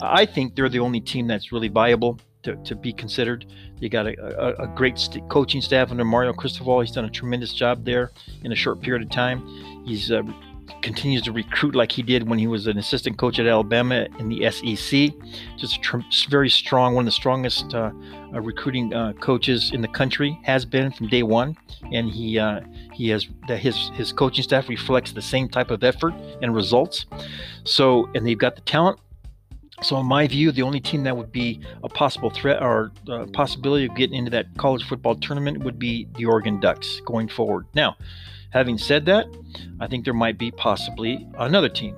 I 0.00 0.24
think 0.24 0.56
they're 0.56 0.70
the 0.70 0.78
only 0.80 1.00
team 1.00 1.26
that's 1.26 1.52
really 1.52 1.68
viable 1.68 2.18
to, 2.44 2.56
to 2.64 2.74
be 2.74 2.94
considered. 2.94 3.44
You 3.78 3.90
got 3.90 4.06
a, 4.06 4.62
a, 4.62 4.64
a 4.64 4.66
great 4.68 4.98
st- 4.98 5.28
coaching 5.28 5.60
staff 5.60 5.90
under 5.90 6.04
Mario 6.04 6.32
Cristobal. 6.32 6.80
He's 6.80 6.90
done 6.90 7.04
a 7.04 7.10
tremendous 7.10 7.52
job 7.52 7.84
there 7.84 8.10
in 8.42 8.52
a 8.52 8.56
short 8.56 8.80
period 8.80 9.02
of 9.02 9.10
time. 9.10 9.46
He's 9.84 10.10
uh, 10.10 10.22
continues 10.82 11.22
to 11.22 11.32
recruit 11.32 11.74
like 11.74 11.92
he 11.92 12.02
did 12.02 12.28
when 12.28 12.38
he 12.38 12.46
was 12.46 12.66
an 12.66 12.78
assistant 12.78 13.18
coach 13.18 13.38
at 13.38 13.46
Alabama 13.46 14.06
in 14.18 14.28
the 14.28 14.50
SEC. 14.50 15.10
Just 15.56 15.82
tr- 15.82 15.98
very 16.28 16.50
strong, 16.50 16.94
one 16.94 17.02
of 17.02 17.06
the 17.06 17.12
strongest 17.12 17.74
uh, 17.74 17.90
uh, 18.34 18.40
recruiting 18.40 18.92
uh, 18.94 19.12
coaches 19.14 19.70
in 19.72 19.80
the 19.80 19.88
country 19.88 20.38
has 20.44 20.64
been 20.64 20.90
from 20.92 21.08
day 21.08 21.22
one, 21.22 21.56
and 21.92 22.10
he 22.10 22.38
uh, 22.38 22.60
he 22.92 23.08
has 23.08 23.26
that 23.48 23.58
his 23.58 23.90
his 23.94 24.12
coaching 24.12 24.42
staff 24.42 24.68
reflects 24.68 25.12
the 25.12 25.22
same 25.22 25.48
type 25.48 25.70
of 25.70 25.82
effort 25.84 26.14
and 26.42 26.54
results. 26.54 27.06
So, 27.64 28.08
and 28.14 28.26
they've 28.26 28.38
got 28.38 28.54
the 28.56 28.62
talent. 28.62 29.00
So, 29.80 29.96
in 30.00 30.06
my 30.06 30.26
view, 30.26 30.50
the 30.50 30.62
only 30.62 30.80
team 30.80 31.04
that 31.04 31.16
would 31.16 31.30
be 31.30 31.60
a 31.84 31.88
possible 31.88 32.30
threat 32.30 32.60
or 32.60 32.90
uh, 33.08 33.26
possibility 33.32 33.86
of 33.86 33.94
getting 33.94 34.16
into 34.16 34.30
that 34.32 34.46
college 34.56 34.82
football 34.84 35.14
tournament 35.14 35.62
would 35.62 35.78
be 35.78 36.08
the 36.16 36.24
Oregon 36.24 36.58
Ducks 36.58 37.00
going 37.06 37.28
forward. 37.28 37.66
Now, 37.74 37.96
Having 38.50 38.78
said 38.78 39.06
that, 39.06 39.26
I 39.80 39.86
think 39.86 40.04
there 40.04 40.14
might 40.14 40.38
be 40.38 40.50
possibly 40.50 41.26
another 41.38 41.68
team. 41.68 41.96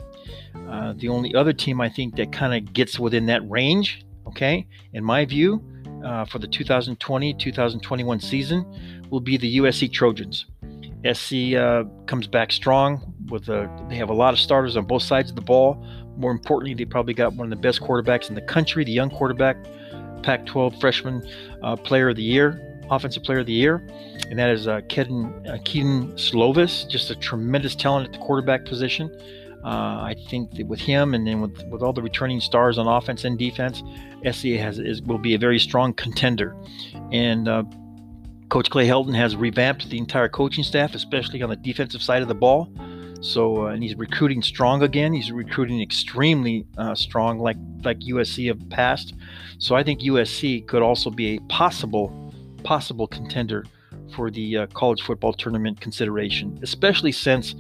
Uh, 0.69 0.95
the 0.97 1.09
only 1.09 1.35
other 1.35 1.53
team 1.53 1.81
I 1.81 1.89
think 1.89 2.17
that 2.17 2.33
kind 2.33 2.55
of 2.55 2.73
gets 2.73 2.99
within 2.99 3.27
that 3.27 3.49
range, 3.49 4.05
okay, 4.27 4.67
in 4.93 5.05
my 5.05 5.25
view, 5.25 5.63
uh, 6.05 6.25
for 6.25 6.39
the 6.39 6.47
2020 6.47 7.35
2021 7.35 8.21
season 8.21 8.65
will 9.11 9.21
be 9.21 9.37
the 9.37 9.59
USC 9.59 9.93
Trojans. 9.93 10.47
SC 11.13 11.55
uh, 11.55 11.85
comes 12.07 12.27
back 12.27 12.53
strong 12.53 13.15
with 13.29 13.49
a, 13.49 13.71
they 13.89 13.97
have 13.97 14.11
a 14.11 14.15
lot 14.15 14.35
of 14.35 14.41
starters 14.41 14.77
on 14.77 14.85
both 14.85 15.03
sides 15.03 15.31
of 15.31 15.37
the 15.37 15.43
ball. 15.43 15.85
More 16.17 16.33
importantly, 16.33 16.75
they 16.75 16.85
probably 16.85 17.15
got 17.15 17.33
one 17.35 17.47
of 17.47 17.51
the 17.51 17.63
best 17.63 17.81
quarterbacks 17.81 18.29
in 18.29 18.35
the 18.35 18.43
country, 18.43 18.85
the 18.85 18.93
young 18.93 19.11
quarterback, 19.11 19.57
Pac 20.23 20.45
12 20.47 20.79
freshman 20.81 21.27
uh, 21.63 21.77
player 21.77 22.11
of 22.11 22.17
the 22.17 22.23
year, 22.23 22.70
Offensive 22.91 23.23
Player 23.23 23.41
of 23.41 23.47
the 23.47 23.53
Year, 23.53 23.87
and 24.29 24.39
that 24.39 24.51
is 24.51 24.67
uh, 24.67 24.81
Kedon, 24.89 25.47
uh, 25.47 25.59
Kedon 25.65 26.13
Slovis, 26.13 26.89
just 26.89 27.11
a 27.11 27.15
tremendous 27.15 27.75
talent 27.75 28.07
at 28.07 28.13
the 28.13 28.19
quarterback 28.19 28.65
position. 28.65 29.11
Uh, 29.65 29.69
I 29.69 30.17
think 30.29 30.53
that 30.53 30.67
with 30.67 30.81
him 30.81 31.13
and 31.15 31.27
then 31.27 31.41
with, 31.43 31.63
with 31.69 31.83
all 31.83 31.93
the 31.93 32.03
returning 32.03 32.41
stars 32.41 32.79
on 32.79 32.87
offense 32.87 33.25
and 33.25 33.39
defense, 33.39 33.83
SCA 34.31 34.59
has 34.59 34.79
is, 34.79 35.03
will 35.03 35.19
be 35.19 35.35
a 35.35 35.39
very 35.39 35.59
strong 35.59 35.93
contender. 35.93 36.57
And 37.13 37.47
uh, 37.47 37.65
Coach 38.49 38.71
Clay 38.71 38.87
Helton 38.87 39.15
has 39.15 39.37
revamped 39.37 39.89
the 39.91 39.99
entire 39.99 40.29
coaching 40.29 40.65
staff, 40.65 40.95
especially 40.95 41.43
on 41.43 41.51
the 41.51 41.57
defensive 41.57 42.03
side 42.03 42.23
of 42.23 42.29
the 42.29 42.35
ball. 42.35 42.73
So, 43.21 43.67
uh, 43.67 43.71
and 43.71 43.83
he's 43.83 43.95
recruiting 43.97 44.43
strong 44.43 44.83
again. 44.83 45.13
He's 45.13 45.31
recruiting 45.31 45.83
extremely 45.83 46.67
uh, 46.79 46.95
strong, 46.95 47.39
like 47.39 47.59
like 47.85 48.01
USC 48.01 48.49
have 48.49 48.69
past. 48.71 49.15
So, 49.59 49.75
I 49.75 49.83
think 49.83 50.01
USC 50.01 50.67
could 50.67 50.83
also 50.83 51.11
be 51.11 51.37
a 51.37 51.39
possible 51.41 52.30
possible 52.61 53.07
contender 53.07 53.65
for 54.15 54.31
the 54.31 54.59
uh, 54.59 54.67
college 54.69 55.03
football 55.03 55.33
tournament 55.33 55.81
consideration, 55.81 56.59
especially 56.63 57.13
since 57.13 57.55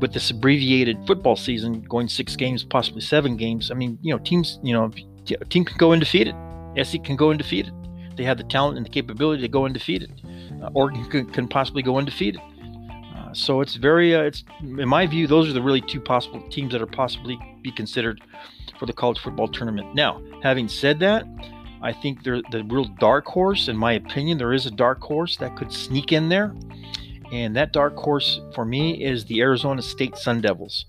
with 0.00 0.12
this 0.12 0.30
abbreviated 0.30 0.96
football 1.06 1.36
season 1.36 1.82
going 1.82 2.08
six 2.08 2.36
games, 2.36 2.64
possibly 2.64 3.00
seven 3.00 3.36
games. 3.36 3.70
I 3.70 3.74
mean, 3.74 3.98
you 4.02 4.12
know, 4.12 4.18
teams, 4.18 4.58
you 4.62 4.72
know, 4.72 4.90
a 5.40 5.44
team 5.46 5.64
can 5.64 5.76
go 5.76 5.92
undefeated. 5.92 6.34
SC 6.82 7.02
can 7.04 7.16
go 7.16 7.30
undefeated. 7.30 7.72
They 8.16 8.24
have 8.24 8.38
the 8.38 8.44
talent 8.44 8.76
and 8.76 8.86
the 8.86 8.90
capability 8.90 9.42
to 9.42 9.48
go 9.48 9.64
undefeated. 9.64 10.20
Uh, 10.62 10.70
Oregon 10.74 11.04
can, 11.06 11.26
can, 11.26 11.48
possibly 11.48 11.82
go 11.82 11.96
undefeated. 11.98 12.40
Uh, 13.16 13.32
so 13.32 13.60
it's 13.60 13.76
very, 13.76 14.14
uh, 14.14 14.22
it's 14.22 14.44
in 14.60 14.88
my 14.88 15.06
view, 15.06 15.26
those 15.26 15.48
are 15.48 15.52
the 15.52 15.62
really 15.62 15.80
two 15.80 16.00
possible 16.00 16.42
teams 16.50 16.72
that 16.72 16.82
are 16.82 16.86
possibly 16.86 17.38
be 17.62 17.72
considered 17.72 18.20
for 18.78 18.86
the 18.86 18.92
college 18.92 19.18
football 19.18 19.48
tournament. 19.48 19.94
Now, 19.94 20.22
having 20.42 20.68
said 20.68 20.98
that, 21.00 21.24
I 21.82 21.92
think 21.92 22.22
the 22.22 22.64
real 22.68 22.84
dark 22.84 23.26
horse, 23.26 23.68
in 23.68 23.76
my 23.76 23.92
opinion, 23.92 24.38
there 24.38 24.52
is 24.52 24.66
a 24.66 24.70
dark 24.70 25.00
horse 25.00 25.36
that 25.38 25.56
could 25.56 25.72
sneak 25.72 26.12
in 26.12 26.28
there. 26.28 26.54
And 27.32 27.56
that 27.56 27.72
dark 27.72 27.96
horse 27.96 28.40
for 28.54 28.64
me 28.64 29.02
is 29.02 29.24
the 29.24 29.40
Arizona 29.40 29.82
State 29.82 30.16
Sun 30.16 30.42
Devils. 30.42 30.84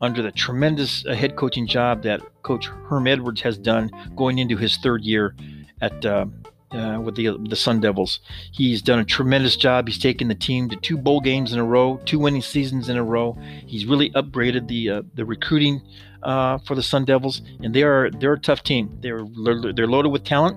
Under 0.00 0.22
the 0.22 0.32
tremendous 0.32 1.06
uh, 1.06 1.14
head 1.14 1.36
coaching 1.36 1.66
job 1.66 2.02
that 2.02 2.20
Coach 2.42 2.66
Herm 2.66 3.06
Edwards 3.06 3.40
has 3.42 3.56
done 3.56 3.90
going 4.16 4.38
into 4.38 4.56
his 4.56 4.76
third 4.78 5.02
year 5.02 5.34
at 5.80 6.04
uh, 6.04 6.26
uh, 6.72 7.00
with 7.00 7.14
the 7.14 7.38
the 7.48 7.54
Sun 7.54 7.80
Devils, 7.80 8.18
he's 8.50 8.82
done 8.82 8.98
a 8.98 9.04
tremendous 9.04 9.56
job. 9.56 9.86
He's 9.86 9.98
taken 9.98 10.26
the 10.26 10.34
team 10.34 10.68
to 10.70 10.76
two 10.76 10.98
bowl 10.98 11.20
games 11.20 11.52
in 11.52 11.60
a 11.60 11.64
row, 11.64 12.00
two 12.04 12.18
winning 12.18 12.42
seasons 12.42 12.88
in 12.88 12.96
a 12.96 13.04
row. 13.04 13.38
He's 13.64 13.86
really 13.86 14.10
upgraded 14.10 14.66
the 14.66 14.90
uh, 14.90 15.02
the 15.14 15.24
recruiting 15.24 15.80
uh, 16.24 16.58
for 16.58 16.74
the 16.74 16.82
Sun 16.82 17.04
Devils, 17.04 17.42
and 17.62 17.74
they 17.74 17.82
are 17.82 18.10
they're 18.10 18.32
a 18.32 18.40
tough 18.40 18.62
team. 18.62 18.98
They're 19.00 19.24
they're 19.74 19.86
loaded 19.86 20.10
with 20.10 20.24
talent. 20.24 20.56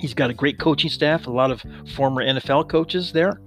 He's 0.00 0.14
got 0.14 0.30
a 0.30 0.34
great 0.34 0.58
coaching 0.58 0.90
staff, 0.90 1.26
a 1.26 1.30
lot 1.30 1.50
of 1.50 1.64
former 1.94 2.22
NFL 2.24 2.68
coaches 2.68 3.12
there, 3.12 3.40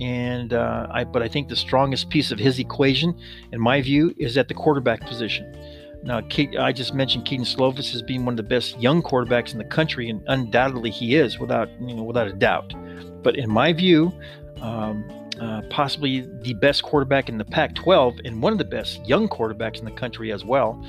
and 0.00 0.52
uh, 0.52 0.86
I 0.90 1.04
but 1.04 1.22
I 1.22 1.28
think 1.28 1.48
the 1.48 1.56
strongest 1.56 2.10
piece 2.10 2.30
of 2.30 2.38
his 2.38 2.58
equation, 2.58 3.18
in 3.52 3.60
my 3.60 3.80
view, 3.80 4.14
is 4.18 4.36
at 4.36 4.48
the 4.48 4.54
quarterback 4.54 5.00
position. 5.06 5.56
Now, 6.04 6.20
I 6.58 6.72
just 6.72 6.94
mentioned 6.94 7.26
Kedon 7.26 7.46
Slovis 7.46 7.94
as 7.94 8.02
being 8.02 8.24
one 8.24 8.32
of 8.32 8.36
the 8.36 8.42
best 8.42 8.80
young 8.80 9.02
quarterbacks 9.02 9.52
in 9.52 9.58
the 9.58 9.64
country, 9.64 10.10
and 10.10 10.20
undoubtedly 10.26 10.90
he 10.90 11.14
is, 11.14 11.38
without 11.38 11.68
you 11.80 11.94
know, 11.94 12.02
without 12.02 12.26
a 12.26 12.32
doubt. 12.32 12.74
But 13.22 13.36
in 13.36 13.48
my 13.48 13.72
view, 13.72 14.12
um, 14.60 15.04
uh, 15.42 15.60
possibly 15.70 16.20
the 16.42 16.54
best 16.54 16.84
quarterback 16.84 17.28
in 17.28 17.36
the 17.36 17.44
Pac 17.44 17.74
12 17.74 18.20
and 18.24 18.40
one 18.40 18.52
of 18.52 18.58
the 18.58 18.64
best 18.64 19.04
young 19.08 19.28
quarterbacks 19.28 19.80
in 19.80 19.84
the 19.84 19.90
country 19.90 20.30
as 20.30 20.44
well 20.44 20.80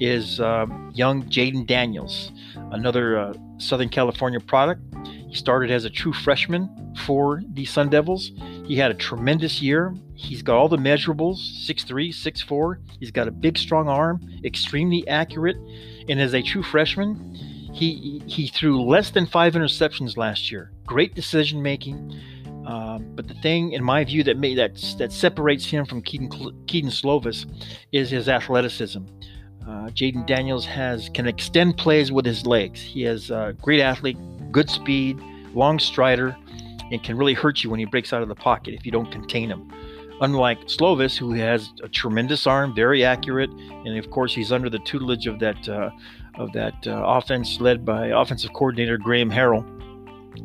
is 0.00 0.40
uh, 0.40 0.64
young 0.94 1.24
Jayden 1.24 1.66
Daniels, 1.66 2.32
another 2.72 3.18
uh, 3.18 3.34
Southern 3.58 3.90
California 3.90 4.40
product. 4.40 4.80
He 5.28 5.34
started 5.34 5.70
as 5.70 5.84
a 5.84 5.90
true 5.90 6.14
freshman 6.14 6.94
for 7.04 7.42
the 7.52 7.66
Sun 7.66 7.90
Devils. 7.90 8.32
He 8.64 8.76
had 8.76 8.90
a 8.90 8.94
tremendous 8.94 9.60
year. 9.60 9.94
He's 10.14 10.40
got 10.40 10.56
all 10.56 10.70
the 10.70 10.78
measurables 10.78 11.66
6'3, 11.68 12.08
6'4. 12.08 12.76
He's 13.00 13.10
got 13.10 13.28
a 13.28 13.30
big, 13.30 13.58
strong 13.58 13.90
arm, 13.90 14.22
extremely 14.42 15.06
accurate. 15.06 15.58
And 16.08 16.18
as 16.18 16.32
a 16.32 16.40
true 16.40 16.62
freshman, 16.62 17.34
he, 17.74 18.22
he 18.26 18.46
threw 18.46 18.82
less 18.82 19.10
than 19.10 19.26
five 19.26 19.52
interceptions 19.52 20.16
last 20.16 20.50
year. 20.50 20.72
Great 20.86 21.14
decision 21.14 21.62
making 21.62 22.18
um, 22.68 23.06
but 23.14 23.26
the 23.26 23.34
thing, 23.34 23.72
in 23.72 23.82
my 23.82 24.04
view, 24.04 24.22
that 24.24 24.36
made 24.36 24.58
that 24.58 24.76
that 24.98 25.10
separates 25.10 25.64
him 25.64 25.86
from 25.86 26.02
Keaton, 26.02 26.28
Kedon 26.66 26.90
Slovis 26.90 27.46
is 27.92 28.10
his 28.10 28.28
athleticism. 28.28 29.04
Uh, 29.66 29.88
Jayden 29.88 30.26
Daniels 30.26 30.66
has 30.66 31.08
can 31.08 31.26
extend 31.26 31.78
plays 31.78 32.12
with 32.12 32.26
his 32.26 32.44
legs. 32.44 32.78
He 32.82 33.02
has 33.02 33.30
a 33.30 33.56
great 33.62 33.80
athlete, 33.80 34.18
good 34.52 34.68
speed, 34.68 35.18
long 35.54 35.78
strider, 35.78 36.36
and 36.92 37.02
can 37.02 37.16
really 37.16 37.32
hurt 37.32 37.64
you 37.64 37.70
when 37.70 37.80
he 37.80 37.86
breaks 37.86 38.12
out 38.12 38.20
of 38.20 38.28
the 38.28 38.34
pocket 38.34 38.74
if 38.74 38.84
you 38.84 38.92
don't 38.92 39.10
contain 39.10 39.50
him. 39.50 39.72
Unlike 40.20 40.66
Slovis, 40.66 41.16
who 41.16 41.32
has 41.32 41.72
a 41.82 41.88
tremendous 41.88 42.46
arm, 42.46 42.74
very 42.74 43.02
accurate, 43.02 43.50
and 43.50 43.96
of 43.96 44.10
course 44.10 44.34
he's 44.34 44.52
under 44.52 44.68
the 44.68 44.80
tutelage 44.80 45.26
of 45.26 45.38
that 45.38 45.66
uh, 45.70 45.88
of 46.34 46.52
that 46.52 46.86
uh, 46.86 47.02
offense 47.06 47.62
led 47.62 47.86
by 47.86 48.08
offensive 48.08 48.52
coordinator 48.52 48.98
Graham 48.98 49.30
Harrell 49.30 49.77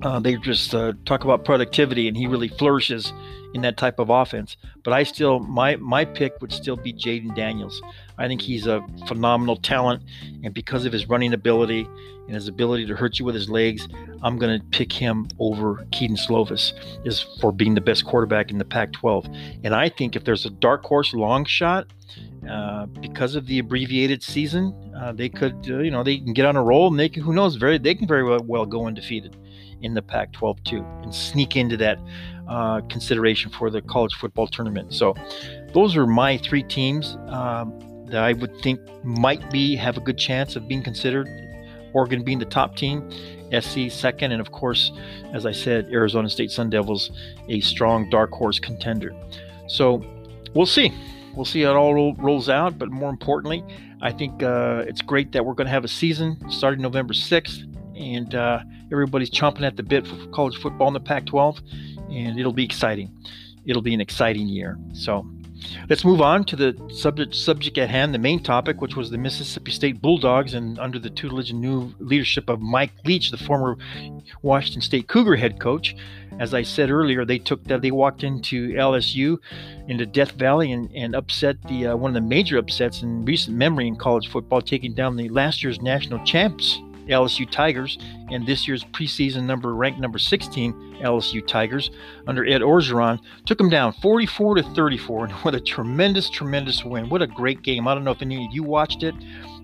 uh, 0.01 0.19
they 0.19 0.35
just 0.37 0.73
uh, 0.73 0.93
talk 1.05 1.23
about 1.23 1.45
productivity, 1.45 2.07
and 2.07 2.17
he 2.17 2.27
really 2.27 2.47
flourishes 2.47 3.13
in 3.53 3.61
that 3.61 3.77
type 3.77 3.99
of 3.99 4.09
offense. 4.09 4.57
But 4.83 4.93
I 4.93 5.03
still, 5.03 5.39
my 5.39 5.75
my 5.77 6.05
pick 6.05 6.41
would 6.41 6.51
still 6.51 6.75
be 6.75 6.93
Jayden 6.93 7.35
Daniels. 7.35 7.81
I 8.17 8.27
think 8.27 8.41
he's 8.41 8.67
a 8.67 8.85
phenomenal 9.07 9.57
talent, 9.57 10.03
and 10.43 10.53
because 10.53 10.85
of 10.85 10.93
his 10.93 11.07
running 11.07 11.33
ability 11.33 11.87
and 12.25 12.35
his 12.35 12.47
ability 12.47 12.85
to 12.87 12.95
hurt 12.95 13.19
you 13.19 13.25
with 13.25 13.35
his 13.35 13.49
legs, 13.49 13.87
I'm 14.21 14.37
going 14.37 14.59
to 14.59 14.65
pick 14.67 14.93
him 14.93 15.27
over 15.39 15.85
Keaton 15.91 16.15
Slovis 16.15 16.73
is 17.05 17.21
for 17.41 17.51
being 17.51 17.75
the 17.75 17.81
best 17.81 18.05
quarterback 18.05 18.49
in 18.49 18.57
the 18.57 18.65
Pac-12. 18.65 19.59
And 19.65 19.75
I 19.75 19.89
think 19.89 20.15
if 20.15 20.23
there's 20.23 20.45
a 20.45 20.49
dark 20.49 20.85
horse 20.85 21.13
long 21.13 21.43
shot, 21.43 21.87
uh, 22.49 22.85
because 22.85 23.35
of 23.35 23.45
the 23.47 23.59
abbreviated 23.59 24.23
season, 24.23 24.73
uh, 24.97 25.11
they 25.11 25.27
could, 25.27 25.65
uh, 25.69 25.79
you 25.79 25.91
know, 25.91 26.03
they 26.03 26.17
can 26.17 26.33
get 26.33 26.45
on 26.45 26.55
a 26.55 26.63
roll, 26.63 26.87
and 26.87 26.99
they 26.99 27.09
can, 27.09 27.23
who 27.23 27.33
knows, 27.33 27.55
very 27.55 27.77
they 27.77 27.95
can 27.95 28.07
very 28.07 28.23
well, 28.23 28.41
well 28.43 28.65
go 28.65 28.85
undefeated 28.85 29.35
in 29.81 29.93
the 29.93 30.01
Pac 30.01 30.31
12 30.31 30.63
too 30.63 30.85
and 31.03 31.13
sneak 31.13 31.55
into 31.55 31.77
that 31.77 31.99
uh, 32.47 32.81
consideration 32.81 33.51
for 33.51 33.69
the 33.69 33.81
college 33.81 34.13
football 34.15 34.47
tournament. 34.47 34.93
So, 34.93 35.15
those 35.73 35.95
are 35.95 36.05
my 36.05 36.37
three 36.37 36.63
teams 36.63 37.17
um, 37.27 38.05
that 38.07 38.23
I 38.23 38.33
would 38.33 38.55
think 38.61 38.79
might 39.03 39.49
be 39.49 39.75
have 39.75 39.97
a 39.97 40.01
good 40.01 40.17
chance 40.17 40.55
of 40.55 40.67
being 40.67 40.83
considered. 40.83 41.27
Oregon 41.93 42.23
being 42.23 42.39
the 42.39 42.45
top 42.45 42.75
team, 42.75 43.09
SC 43.59 43.89
second, 43.89 44.31
and 44.31 44.41
of 44.41 44.51
course, 44.51 44.91
as 45.31 45.45
I 45.45 45.51
said, 45.51 45.89
Arizona 45.91 46.27
State 46.29 46.49
Sun 46.49 46.71
Devils 46.71 47.11
a 47.49 47.59
strong 47.61 48.09
dark 48.09 48.31
horse 48.31 48.59
contender. 48.59 49.13
So, 49.67 50.03
we'll 50.53 50.65
see. 50.65 50.91
We'll 51.35 51.45
see 51.45 51.61
how 51.61 51.71
it 51.71 51.75
all 51.75 52.13
rolls 52.15 52.49
out, 52.49 52.77
but 52.77 52.91
more 52.91 53.09
importantly, 53.09 53.63
I 54.01 54.11
think 54.11 54.43
uh, 54.43 54.83
it's 54.87 55.01
great 55.01 55.31
that 55.31 55.45
we're 55.45 55.53
going 55.53 55.65
to 55.65 55.71
have 55.71 55.85
a 55.85 55.89
season 55.89 56.37
starting 56.49 56.81
November 56.81 57.13
6th, 57.13 57.63
and 57.95 58.35
uh, 58.35 58.59
everybody's 58.91 59.31
chomping 59.31 59.63
at 59.63 59.77
the 59.77 59.83
bit 59.83 60.05
for 60.05 60.15
college 60.27 60.57
football 60.57 60.89
in 60.89 60.93
the 60.93 60.99
Pac 60.99 61.25
12, 61.25 61.61
and 62.13 62.39
it'll 62.39 62.53
be 62.53 62.65
exciting. 62.65 63.11
It'll 63.65 63.81
be 63.81 63.93
an 63.93 64.01
exciting 64.01 64.47
year. 64.47 64.77
So 64.93 65.25
let's 65.89 66.03
move 66.03 66.21
on 66.21 66.43
to 66.45 66.55
the 66.55 66.89
subject, 66.93 67.35
subject 67.35 67.77
at 67.77 67.89
hand, 67.89 68.13
the 68.13 68.19
main 68.19 68.41
topic, 68.43 68.81
which 68.81 68.95
was 68.95 69.09
the 69.09 69.17
Mississippi 69.17 69.71
State 69.71 70.01
Bulldogs, 70.01 70.53
and 70.53 70.77
under 70.79 70.99
the 70.99 71.09
tutelage 71.09 71.51
and 71.51 71.61
new 71.61 71.93
leadership 71.99 72.49
of 72.49 72.61
Mike 72.61 72.91
Leach, 73.05 73.31
the 73.31 73.37
former 73.37 73.77
Washington 74.41 74.81
State 74.81 75.07
Cougar 75.07 75.37
head 75.37 75.59
coach. 75.59 75.95
As 76.39 76.53
I 76.53 76.63
said 76.63 76.89
earlier, 76.89 77.25
they 77.25 77.37
took 77.37 77.63
that 77.65 77.81
they 77.81 77.91
walked 77.91 78.23
into 78.23 78.69
LSU, 78.73 79.37
into 79.87 80.05
Death 80.05 80.31
Valley, 80.31 80.71
and, 80.71 80.91
and 80.95 81.15
upset 81.15 81.61
the 81.67 81.87
uh, 81.87 81.95
one 81.95 82.09
of 82.09 82.15
the 82.15 82.27
major 82.27 82.57
upsets 82.57 83.01
in 83.01 83.23
recent 83.23 83.55
memory 83.55 83.87
in 83.87 83.95
college 83.95 84.27
football, 84.29 84.61
taking 84.61 84.93
down 84.93 85.15
the 85.15 85.29
last 85.29 85.63
year's 85.63 85.81
national 85.81 86.23
champs 86.25 86.79
LSU 87.07 87.49
Tigers 87.49 87.97
and 88.31 88.45
this 88.45 88.67
year's 88.67 88.83
preseason 88.85 89.43
number 89.43 89.75
ranked 89.75 89.99
number 89.99 90.17
16 90.17 90.73
LSU 91.01 91.45
Tigers 91.45 91.91
under 92.27 92.45
Ed 92.45 92.61
Orgeron 92.61 93.19
took 93.45 93.57
them 93.57 93.69
down 93.69 93.93
44 93.93 94.55
to 94.55 94.63
34 94.63 95.25
and 95.25 95.33
what 95.43 95.55
a 95.55 95.59
tremendous 95.59 96.29
tremendous 96.29 96.83
win. 96.83 97.09
What 97.09 97.21
a 97.21 97.27
great 97.27 97.61
game. 97.61 97.87
I 97.87 97.93
don't 97.93 98.03
know 98.03 98.11
if 98.11 98.21
any 98.21 98.45
of 98.45 98.53
you 98.53 98.63
watched 98.63 99.03
it, 99.03 99.15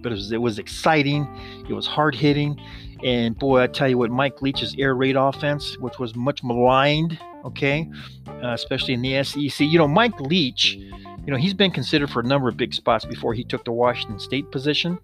but 0.02 0.12
it 0.12 0.16
was, 0.16 0.32
it 0.32 0.42
was 0.42 0.60
exciting. 0.60 1.28
It 1.70 1.74
was 1.74 1.88
hard 1.88 2.16
hitting. 2.16 2.60
And 3.04 3.38
boy, 3.38 3.62
I 3.62 3.68
tell 3.68 3.88
you 3.88 3.98
what, 3.98 4.12
Mike 4.12 4.42
Leach's 4.42 4.76
air 4.78 4.94
raid 4.96 5.16
offense, 5.16 5.78
which 5.80 6.00
was 6.00 6.16
much 6.16 6.44
maligned, 6.44 7.18
okay, 7.46 7.90
uh, 8.28 8.54
especially 8.54 8.94
in 8.94 9.02
the 9.02 9.24
SEC. 9.24 9.60
You 9.66 9.78
know, 9.78 9.88
Mike 9.88 10.20
Leach, 10.20 10.76
you 10.76 11.32
know, 11.32 11.38
he's 11.38 11.54
been 11.54 11.72
considered 11.72 12.10
for 12.10 12.20
a 12.20 12.24
number 12.24 12.50
of 12.50 12.58
big 12.58 12.74
spots 12.74 13.06
before 13.06 13.34
he 13.34 13.44
took 13.44 13.64
the 13.64 13.72
Washington 13.72 14.20
State 14.20 14.52
position. 14.52 15.00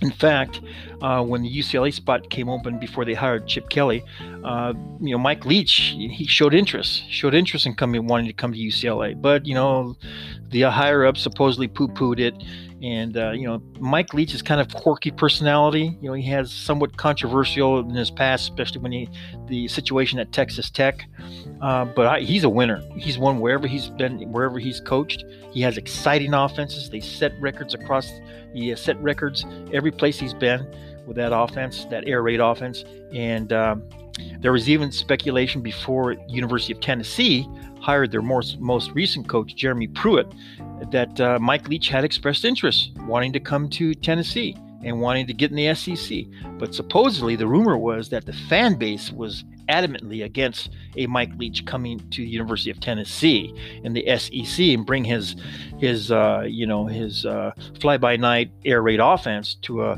In 0.00 0.10
fact, 0.10 0.60
uh, 1.02 1.22
when 1.22 1.42
the 1.42 1.50
UCLA 1.50 1.92
spot 1.92 2.28
came 2.28 2.48
open 2.48 2.78
before 2.78 3.04
they 3.04 3.14
hired 3.14 3.46
Chip 3.46 3.70
Kelly, 3.70 4.04
uh, 4.42 4.74
you 5.00 5.12
know 5.12 5.18
Mike 5.18 5.46
Leach 5.46 5.94
he 5.96 6.26
showed 6.26 6.52
interest, 6.52 7.08
showed 7.08 7.34
interest 7.34 7.64
in 7.64 7.74
coming, 7.74 8.06
wanting 8.06 8.26
to 8.26 8.32
come 8.32 8.52
to 8.52 8.58
UCLA. 8.58 9.20
But 9.20 9.46
you 9.46 9.54
know, 9.54 9.96
the 10.50 10.62
higher 10.62 11.06
up 11.06 11.16
supposedly 11.16 11.68
poo-pooed 11.68 12.18
it, 12.18 12.34
and 12.84 13.16
uh, 13.16 13.30
you 13.30 13.46
know 13.46 13.62
Mike 13.80 14.12
Leach 14.12 14.34
is 14.34 14.42
kind 14.42 14.60
of 14.60 14.72
quirky 14.74 15.10
personality. 15.10 15.96
You 16.02 16.08
know, 16.10 16.12
he 16.12 16.28
has 16.28 16.52
somewhat 16.52 16.98
controversial 16.98 17.80
in 17.80 17.90
his 17.90 18.10
past, 18.10 18.50
especially 18.50 18.80
when 18.80 18.92
he 18.92 19.08
the 19.46 19.66
situation 19.68 20.18
at 20.18 20.32
Texas 20.32 20.68
Tech. 20.68 21.06
Uh, 21.62 21.86
but 21.86 22.06
I, 22.06 22.20
he's 22.20 22.44
a 22.44 22.48
winner. 22.48 22.82
He's 22.96 23.16
won 23.16 23.40
wherever 23.40 23.66
he's 23.66 23.88
been, 23.88 24.30
wherever 24.30 24.58
he's 24.58 24.80
coached. 24.80 25.24
He 25.50 25.62
has 25.62 25.78
exciting 25.78 26.34
offenses. 26.34 26.90
They 26.90 27.00
set 27.00 27.32
records 27.40 27.72
across 27.72 28.10
he 28.52 28.74
set 28.76 29.00
records 29.02 29.46
every 29.72 29.90
place 29.90 30.18
he's 30.18 30.34
been 30.34 30.66
with 31.06 31.16
that 31.16 31.34
offense, 31.34 31.86
that 31.86 32.06
air 32.06 32.22
raid 32.22 32.40
offense. 32.40 32.84
And 33.14 33.52
um, 33.52 33.82
there 34.40 34.52
was 34.52 34.68
even 34.68 34.92
speculation 34.92 35.62
before 35.62 36.16
University 36.28 36.72
of 36.72 36.80
Tennessee 36.80 37.48
hired 37.84 38.10
their 38.10 38.22
most, 38.22 38.58
most 38.60 38.90
recent 38.92 39.28
coach, 39.28 39.54
Jeremy 39.54 39.88
Pruitt, 39.88 40.32
that 40.90 41.20
uh, 41.20 41.38
Mike 41.38 41.68
Leach 41.68 41.88
had 41.88 42.02
expressed 42.02 42.44
interest 42.44 42.92
wanting 43.00 43.32
to 43.34 43.40
come 43.40 43.68
to 43.70 43.94
Tennessee 43.94 44.56
and 44.82 45.00
wanting 45.00 45.26
to 45.26 45.34
get 45.34 45.50
in 45.50 45.56
the 45.56 45.74
SEC. 45.74 46.24
But 46.58 46.74
supposedly 46.74 47.36
the 47.36 47.46
rumor 47.46 47.76
was 47.76 48.08
that 48.08 48.24
the 48.24 48.32
fan 48.32 48.74
base 48.74 49.10
was 49.10 49.44
adamantly 49.68 50.24
against 50.24 50.70
a 50.96 51.06
Mike 51.06 51.32
Leach 51.36 51.64
coming 51.64 51.98
to 52.10 52.22
the 52.22 52.28
University 52.28 52.70
of 52.70 52.80
Tennessee 52.80 53.54
in 53.82 53.92
the 53.92 54.04
SEC 54.18 54.58
and 54.66 54.84
bring 54.84 55.04
his 55.04 55.36
his 55.78 56.10
uh, 56.10 56.44
you 56.46 56.66
know 56.66 56.86
his 56.86 57.24
uh, 57.24 57.52
fly 57.80 57.96
by 57.96 58.16
night 58.16 58.50
air 58.64 58.82
raid 58.82 59.00
offense 59.00 59.54
to 59.62 59.84
a, 59.84 59.92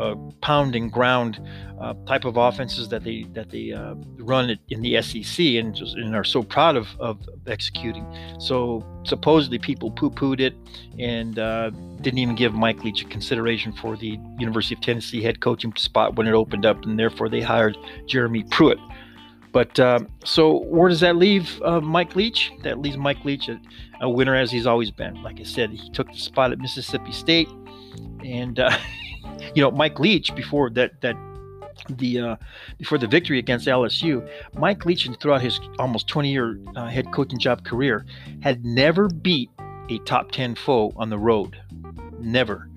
a 0.00 0.16
pound 0.40 0.74
and 0.74 0.90
ground 0.90 1.40
uh, 1.80 1.94
type 2.06 2.24
of 2.24 2.36
offenses 2.36 2.88
that 2.90 3.02
they 3.04 3.24
that 3.32 3.48
they 3.48 3.72
uh, 3.72 3.94
run 4.18 4.58
in 4.68 4.82
the 4.82 5.00
SEC 5.00 5.38
and, 5.38 5.74
just, 5.74 5.96
and 5.96 6.14
are 6.14 6.24
so 6.24 6.42
proud 6.42 6.76
of, 6.76 6.88
of 7.00 7.18
executing. 7.46 8.06
So 8.38 8.84
supposedly 9.04 9.58
people 9.58 9.90
poo-pooed 9.90 10.40
it 10.40 10.54
and 10.98 11.38
uh, 11.38 11.70
didn't 12.02 12.18
even 12.18 12.34
give 12.34 12.52
Mike 12.52 12.84
Leach 12.84 13.02
a 13.02 13.06
consideration 13.06 13.72
for 13.72 13.96
the 13.96 14.18
University 14.38 14.74
of 14.74 14.82
Tennessee 14.82 15.22
head 15.22 15.40
coaching 15.40 15.74
spot 15.76 16.16
when 16.16 16.26
it 16.26 16.34
opened 16.34 16.66
up, 16.66 16.84
and 16.84 16.98
therefore 16.98 17.28
they 17.30 17.40
hired 17.40 17.78
Jeremy 18.06 18.44
Pruitt. 18.50 18.78
But 19.52 19.80
uh, 19.80 20.00
so 20.24 20.58
where 20.64 20.88
does 20.88 21.00
that 21.00 21.16
leave 21.16 21.60
uh, 21.62 21.80
Mike 21.80 22.14
Leach? 22.14 22.52
That 22.62 22.78
leaves 22.78 22.96
Mike 22.96 23.24
Leach 23.24 23.48
a, 23.48 23.60
a, 24.00 24.08
winner 24.08 24.36
as 24.36 24.52
he's 24.52 24.66
always 24.66 24.90
been. 24.90 25.22
Like 25.22 25.40
I 25.40 25.44
said, 25.44 25.70
he 25.70 25.90
took 25.90 26.12
the 26.12 26.18
spot 26.18 26.52
at 26.52 26.58
Mississippi 26.58 27.10
State, 27.10 27.48
and 28.24 28.60
uh, 28.60 28.70
you 29.54 29.62
know 29.62 29.70
Mike 29.70 29.98
Leach 29.98 30.34
before 30.36 30.70
that 30.70 31.00
that 31.00 31.16
the 31.88 32.20
uh, 32.20 32.36
before 32.78 32.98
the 32.98 33.06
victory 33.06 33.38
against 33.38 33.66
LSU, 33.66 34.26
Mike 34.54 34.84
Leach 34.84 35.08
throughout 35.20 35.42
his 35.42 35.60
almost 35.78 36.08
20 36.08 36.30
year 36.30 36.58
uh, 36.76 36.88
head 36.88 37.12
coaching 37.12 37.38
job 37.38 37.64
career 37.64 38.04
had 38.40 38.64
never 38.64 39.08
beat 39.08 39.50
a 39.88 39.98
top 40.00 40.30
10 40.30 40.54
foe 40.54 40.92
on 40.96 41.10
the 41.10 41.18
road. 41.18 41.60
Never. 42.18 42.68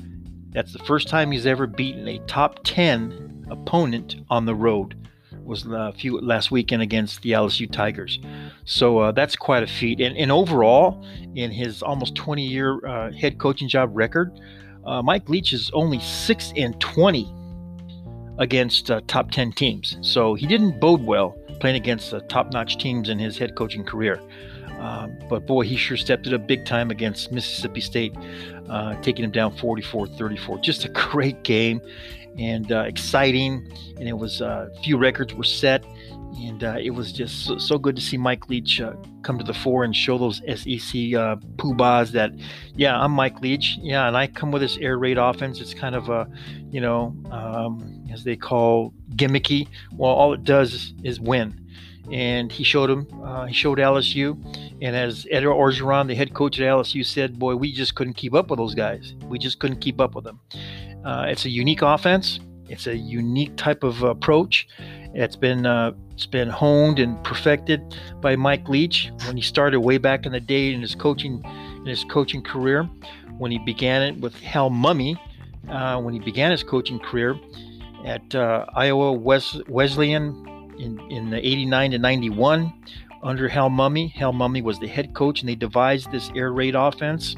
That's 0.50 0.74
the 0.74 0.80
first 0.80 1.08
time 1.08 1.32
he's 1.32 1.46
ever 1.46 1.68
beaten 1.68 2.08
a 2.08 2.20
top 2.28 2.60
10 2.64 3.48
opponent 3.50 4.16
on 4.30 4.46
the 4.46 4.56
road 4.56 4.96
was 5.44 5.66
a 5.66 5.94
few 5.94 6.20
last 6.22 6.52
weekend 6.52 6.82
against 6.82 7.22
the 7.22 7.32
LSU 7.32 7.70
Tigers. 7.70 8.20
So 8.66 9.00
uh, 9.00 9.12
that's 9.12 9.36
quite 9.36 9.64
a 9.64 9.68
feat. 9.68 10.00
And, 10.00 10.16
and, 10.18 10.32
overall, 10.32 11.06
in 11.36 11.52
his 11.52 11.84
almost 11.84 12.16
20 12.16 12.46
year 12.46 12.86
uh, 12.86 13.12
head 13.12 13.40
coaching 13.40 13.68
job 13.68 13.92
record, 13.94 14.40
uh, 14.86 15.02
Mike 15.02 15.30
Leach 15.30 15.54
is 15.54 15.70
only 15.74 16.00
6 16.00 16.54
and 16.56 16.80
20 16.80 17.34
against 18.38 18.90
uh, 18.90 19.02
top 19.08 19.32
10 19.32 19.52
teams. 19.54 19.98
So 20.02 20.34
he 20.34 20.48
didn't 20.48 20.80
bode 20.80 21.04
well 21.04 21.38
playing 21.60 21.76
against 21.76 22.14
uh, 22.14 22.20
top 22.28 22.52
notch 22.52 22.78
teams 22.78 23.10
in 23.10 23.20
his 23.20 23.38
head 23.38 23.56
coaching 23.56 23.84
career. 23.84 24.20
Um, 24.80 25.18
but 25.30 25.46
boy, 25.46 25.62
he 25.62 25.78
sure 25.78 25.96
stepped 25.96 26.28
it 26.28 26.34
up 26.34 26.46
big 26.48 26.66
time 26.66 26.92
against 26.92 27.32
Mississippi 27.32 27.80
State, 27.80 28.14
uh, 28.70 29.00
taking 29.02 29.24
him 29.24 29.32
down 29.32 29.56
44 29.56 30.08
34. 30.08 30.60
Just 30.60 30.84
a 30.86 30.90
great 31.12 31.44
game 31.44 31.82
and 32.38 32.72
uh, 32.72 32.82
exciting. 32.82 33.72
And 33.98 34.08
it 34.08 34.18
was 34.18 34.42
uh, 34.42 34.70
a 34.76 34.82
few 34.82 34.98
records 34.98 35.34
were 35.34 35.44
set, 35.44 35.86
and 36.38 36.64
uh, 36.64 36.76
it 36.82 36.90
was 36.92 37.12
just 37.12 37.46
so, 37.46 37.58
so, 37.58 37.78
good 37.78 37.96
to 37.96 38.02
see 38.02 38.18
Mike 38.18 38.50
Leach 38.50 38.82
uh, 38.82 38.94
come 39.22 39.38
to 39.38 39.44
the 39.44 39.54
fore 39.54 39.84
and 39.84 39.96
show 39.96 40.18
those 40.18 40.38
SEC 40.38 41.14
uh, 41.14 41.38
poobahs 41.58 42.12
that, 42.12 42.32
yeah, 42.76 43.00
I'm 43.00 43.12
Mike 43.12 43.40
Leach, 43.42 43.78
yeah, 43.82 44.08
and 44.08 44.18
I 44.18 44.28
come 44.28 44.52
with 44.52 44.62
this 44.62 44.78
air 44.78 44.98
raid 44.98 45.18
offense. 45.18 45.62
It's 45.62 45.74
kind 45.74 45.96
of 45.96 46.10
a, 46.10 46.28
you 46.72 46.82
know, 46.82 47.16
um, 47.32 48.03
as 48.14 48.24
they 48.24 48.36
call 48.36 48.94
gimmicky. 49.16 49.68
Well, 49.92 50.12
all 50.12 50.34
it 50.34 50.44
does 50.44 50.94
is, 51.04 51.20
win. 51.20 51.60
And 52.12 52.52
he 52.52 52.64
showed 52.64 52.90
him. 52.90 53.08
Uh, 53.24 53.46
he 53.46 53.54
showed 53.54 53.78
LSU, 53.78 54.38
and 54.82 54.96
as 54.96 55.26
Ed 55.32 55.44
Orgeron, 55.44 56.08
the 56.08 56.16
head 56.16 56.34
coach 56.34 56.60
at 56.60 56.68
LSU, 56.68 57.06
said, 57.06 57.40
"Boy, 57.40 57.56
we 57.56 57.72
just 57.72 57.96
couldn't 57.96 58.16
keep 58.16 58.34
up 58.34 58.50
with 58.50 58.60
those 58.60 58.76
guys. 58.76 59.16
We 59.24 59.40
just 59.40 59.60
couldn't 59.60 59.80
keep 59.80 60.02
up 60.02 60.14
with 60.14 60.26
them." 60.26 60.40
Uh, 61.06 61.26
it's 61.30 61.46
a 61.46 61.50
unique 61.50 61.82
offense. 61.82 62.42
It's 62.68 62.88
a 62.88 62.96
unique 62.96 63.56
type 63.56 63.84
of 63.84 64.04
approach. 64.04 64.68
It's 65.14 65.38
been 65.38 65.66
uh, 65.66 65.94
it's 66.14 66.26
been 66.26 66.50
honed 66.50 67.00
and 67.00 67.24
perfected 67.24 67.96
by 68.20 68.36
Mike 68.36 68.68
Leach 68.68 69.12
when 69.26 69.38
he 69.38 69.44
started 69.44 69.80
way 69.80 69.98
back 69.98 70.26
in 70.26 70.34
the 70.34 70.40
day 70.40 70.74
in 70.74 70.82
his 70.82 70.96
coaching 70.96 71.42
in 71.46 71.86
his 71.86 72.04
coaching 72.06 72.42
career. 72.42 72.90
When 73.38 73.52
he 73.52 73.60
began 73.60 74.02
it 74.02 74.20
with 74.20 74.36
Hal 74.42 74.70
Mumme, 74.70 75.18
uh, 75.70 76.02
when 76.02 76.14
he 76.14 76.20
began 76.20 76.52
his 76.52 76.64
coaching 76.64 77.00
career 77.00 77.40
at 78.06 78.36
uh, 78.36 78.66
Iowa 78.76 79.14
Wes- 79.14 79.62
Wesleyan 79.68 80.74
in 80.78 81.00
in 81.10 81.30
the 81.30 81.38
89 81.38 81.92
to 81.92 82.00
91 82.00 82.74
under 83.22 83.48
Hal 83.48 83.70
Mumme. 83.70 84.12
Hal 84.12 84.34
Mumme 84.34 84.62
was 84.64 84.80
the 84.80 84.88
head 84.88 85.14
coach, 85.14 85.42
and 85.42 85.50
they 85.50 85.56
devised 85.56 86.12
this 86.12 86.32
air 86.36 86.52
raid 86.52 86.76
offense 86.76 87.36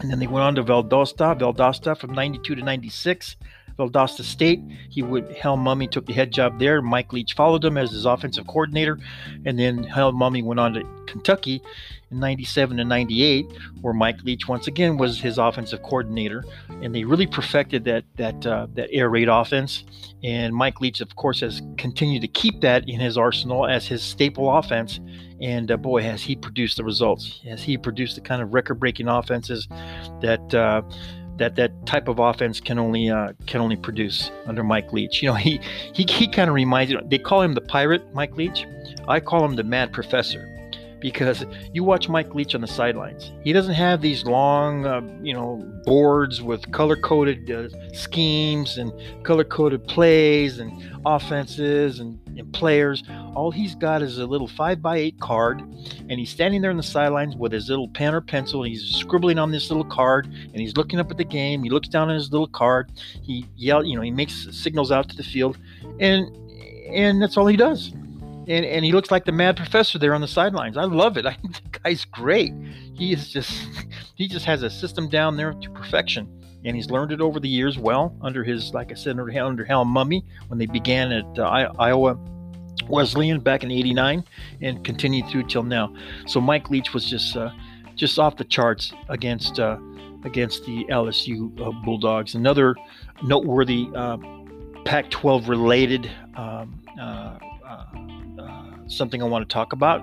and 0.00 0.10
then 0.10 0.18
they 0.18 0.26
went 0.26 0.44
on 0.44 0.54
to 0.56 0.62
Valdosta, 0.62 1.38
Valdosta 1.38 1.96
from 1.96 2.12
92 2.12 2.56
to 2.56 2.62
96 2.62 3.36
Valdosta 3.78 4.22
State. 4.22 4.60
He 4.88 5.02
would 5.02 5.30
Hal 5.32 5.56
Mumme 5.56 5.90
took 5.90 6.06
the 6.06 6.12
head 6.12 6.32
job 6.32 6.58
there. 6.58 6.80
Mike 6.80 7.12
Leach 7.12 7.34
followed 7.34 7.64
him 7.64 7.76
as 7.76 7.90
his 7.90 8.04
offensive 8.04 8.46
coordinator, 8.46 8.98
and 9.44 9.58
then 9.58 9.84
Hal 9.84 10.12
Mumme 10.12 10.44
went 10.44 10.60
on 10.60 10.74
to 10.74 10.84
Kentucky 11.06 11.62
in 12.10 12.20
97 12.20 12.78
and 12.78 12.88
98, 12.88 13.46
where 13.80 13.94
Mike 13.94 14.22
Leach 14.22 14.48
once 14.48 14.66
again 14.66 14.96
was 14.96 15.20
his 15.20 15.38
offensive 15.38 15.82
coordinator, 15.82 16.44
and 16.82 16.94
they 16.94 17.04
really 17.04 17.26
perfected 17.26 17.84
that 17.84 18.04
that 18.16 18.46
uh, 18.46 18.66
that 18.74 18.90
air 18.92 19.10
raid 19.10 19.28
offense. 19.28 19.84
And 20.22 20.54
Mike 20.54 20.80
Leach, 20.80 21.00
of 21.00 21.14
course, 21.16 21.40
has 21.40 21.62
continued 21.76 22.22
to 22.22 22.28
keep 22.28 22.60
that 22.62 22.88
in 22.88 23.00
his 23.00 23.18
arsenal 23.18 23.66
as 23.66 23.86
his 23.86 24.02
staple 24.02 24.56
offense. 24.56 25.00
And 25.40 25.70
uh, 25.70 25.76
boy, 25.76 26.02
has 26.02 26.22
he 26.22 26.34
produced 26.34 26.78
the 26.78 26.84
results! 26.84 27.40
Has 27.44 27.62
he 27.62 27.76
produced 27.76 28.14
the 28.14 28.22
kind 28.22 28.40
of 28.40 28.54
record-breaking 28.54 29.06
offenses 29.06 29.68
that 30.22 30.54
uh, 30.54 30.80
that 31.38 31.56
that 31.56 31.86
type 31.86 32.08
of 32.08 32.18
offense 32.18 32.60
can 32.60 32.78
only 32.78 33.10
uh, 33.10 33.32
can 33.46 33.60
only 33.60 33.76
produce 33.76 34.30
under 34.46 34.62
Mike 34.64 34.92
Leach. 34.92 35.22
You 35.22 35.28
know, 35.28 35.34
he 35.34 35.60
he, 35.92 36.04
he 36.08 36.28
kind 36.28 36.48
of 36.48 36.54
reminds 36.54 36.92
you. 36.92 37.00
They 37.04 37.18
call 37.18 37.42
him 37.42 37.54
the 37.54 37.60
pirate, 37.60 38.02
Mike 38.14 38.36
Leach. 38.36 38.66
I 39.08 39.20
call 39.20 39.44
him 39.44 39.56
the 39.56 39.64
mad 39.64 39.92
professor 39.92 40.55
because 41.06 41.46
you 41.72 41.84
watch 41.84 42.08
Mike 42.08 42.34
Leach 42.34 42.56
on 42.56 42.62
the 42.62 42.66
sidelines. 42.66 43.30
He 43.44 43.52
doesn't 43.52 43.74
have 43.74 44.00
these 44.00 44.24
long, 44.24 44.84
uh, 44.86 45.02
you 45.22 45.34
know, 45.34 45.62
boards 45.84 46.42
with 46.42 46.72
color-coded 46.72 47.48
uh, 47.48 47.68
schemes 47.94 48.76
and 48.76 48.92
color-coded 49.22 49.86
plays 49.86 50.58
and 50.58 50.72
offenses 51.06 52.00
and, 52.00 52.18
and, 52.36 52.52
players. 52.52 53.04
All 53.36 53.52
he's 53.52 53.76
got 53.76 54.02
is 54.02 54.18
a 54.18 54.26
little 54.26 54.48
five 54.48 54.82
by 54.82 54.96
eight 54.96 55.20
card, 55.20 55.60
and 55.60 56.18
he's 56.18 56.30
standing 56.30 56.60
there 56.60 56.72
on 56.72 56.76
the 56.76 56.82
sidelines 56.82 57.36
with 57.36 57.52
his 57.52 57.68
little 57.68 57.86
pen 57.86 58.12
or 58.12 58.20
pencil, 58.20 58.64
and 58.64 58.72
he's 58.72 58.84
scribbling 58.84 59.38
on 59.38 59.52
this 59.52 59.70
little 59.70 59.84
card, 59.84 60.26
and 60.26 60.56
he's 60.56 60.76
looking 60.76 60.98
up 60.98 61.08
at 61.12 61.18
the 61.18 61.24
game. 61.24 61.62
He 61.62 61.70
looks 61.70 61.86
down 61.86 62.10
at 62.10 62.14
his 62.14 62.32
little 62.32 62.48
card. 62.48 62.90
He 63.22 63.46
yell, 63.54 63.84
you 63.84 63.94
know, 63.94 64.02
he 64.02 64.10
makes 64.10 64.48
signals 64.50 64.90
out 64.90 65.08
to 65.10 65.16
the 65.16 65.22
field, 65.22 65.56
and 66.00 66.36
and 66.88 67.22
that's 67.22 67.36
all 67.36 67.46
he 67.46 67.56
does 67.56 67.92
and, 68.46 68.64
and 68.64 68.84
he 68.84 68.92
looks 68.92 69.10
like 69.10 69.24
the 69.24 69.32
mad 69.32 69.56
professor 69.56 69.98
there 69.98 70.14
on 70.14 70.20
the 70.20 70.28
sidelines. 70.28 70.76
I 70.76 70.84
love 70.84 71.16
it. 71.16 71.26
I 71.26 71.34
think 71.34 71.54
the 71.54 71.78
guy's 71.80 72.04
great. 72.04 72.52
He 72.94 73.12
is 73.12 73.30
just 73.30 73.68
he 74.14 74.28
just 74.28 74.46
has 74.46 74.62
a 74.62 74.70
system 74.70 75.08
down 75.08 75.36
there 75.36 75.52
to 75.52 75.70
perfection, 75.70 76.28
and 76.64 76.76
he's 76.76 76.90
learned 76.90 77.12
it 77.12 77.20
over 77.20 77.40
the 77.40 77.48
years 77.48 77.78
well 77.78 78.16
under 78.22 78.44
his, 78.44 78.72
like 78.72 78.90
I 78.92 78.94
said, 78.94 79.18
under, 79.18 79.44
under 79.44 79.64
Hal 79.64 79.84
Mumme 79.84 80.22
when 80.48 80.58
they 80.58 80.66
began 80.66 81.12
at 81.12 81.38
uh, 81.38 81.72
Iowa 81.78 82.18
Wesleyan 82.88 83.40
back 83.40 83.64
in 83.64 83.70
'89 83.70 84.24
and 84.62 84.84
continued 84.84 85.28
through 85.28 85.44
till 85.44 85.62
now. 85.64 85.94
So 86.26 86.40
Mike 86.40 86.70
Leach 86.70 86.94
was 86.94 87.04
just 87.04 87.36
uh, 87.36 87.50
just 87.96 88.18
off 88.18 88.36
the 88.36 88.44
charts 88.44 88.92
against 89.08 89.58
uh, 89.58 89.78
against 90.24 90.64
the 90.66 90.84
LSU 90.84 91.60
uh, 91.60 91.72
Bulldogs. 91.84 92.34
Another 92.34 92.76
noteworthy 93.22 93.88
uh, 93.94 94.18
Pac-12 94.84 95.48
related. 95.48 96.10
Um, 96.36 96.80
uh, 97.00 97.38
something 98.88 99.22
I 99.22 99.26
want 99.26 99.48
to 99.48 99.52
talk 99.52 99.72
about 99.72 100.02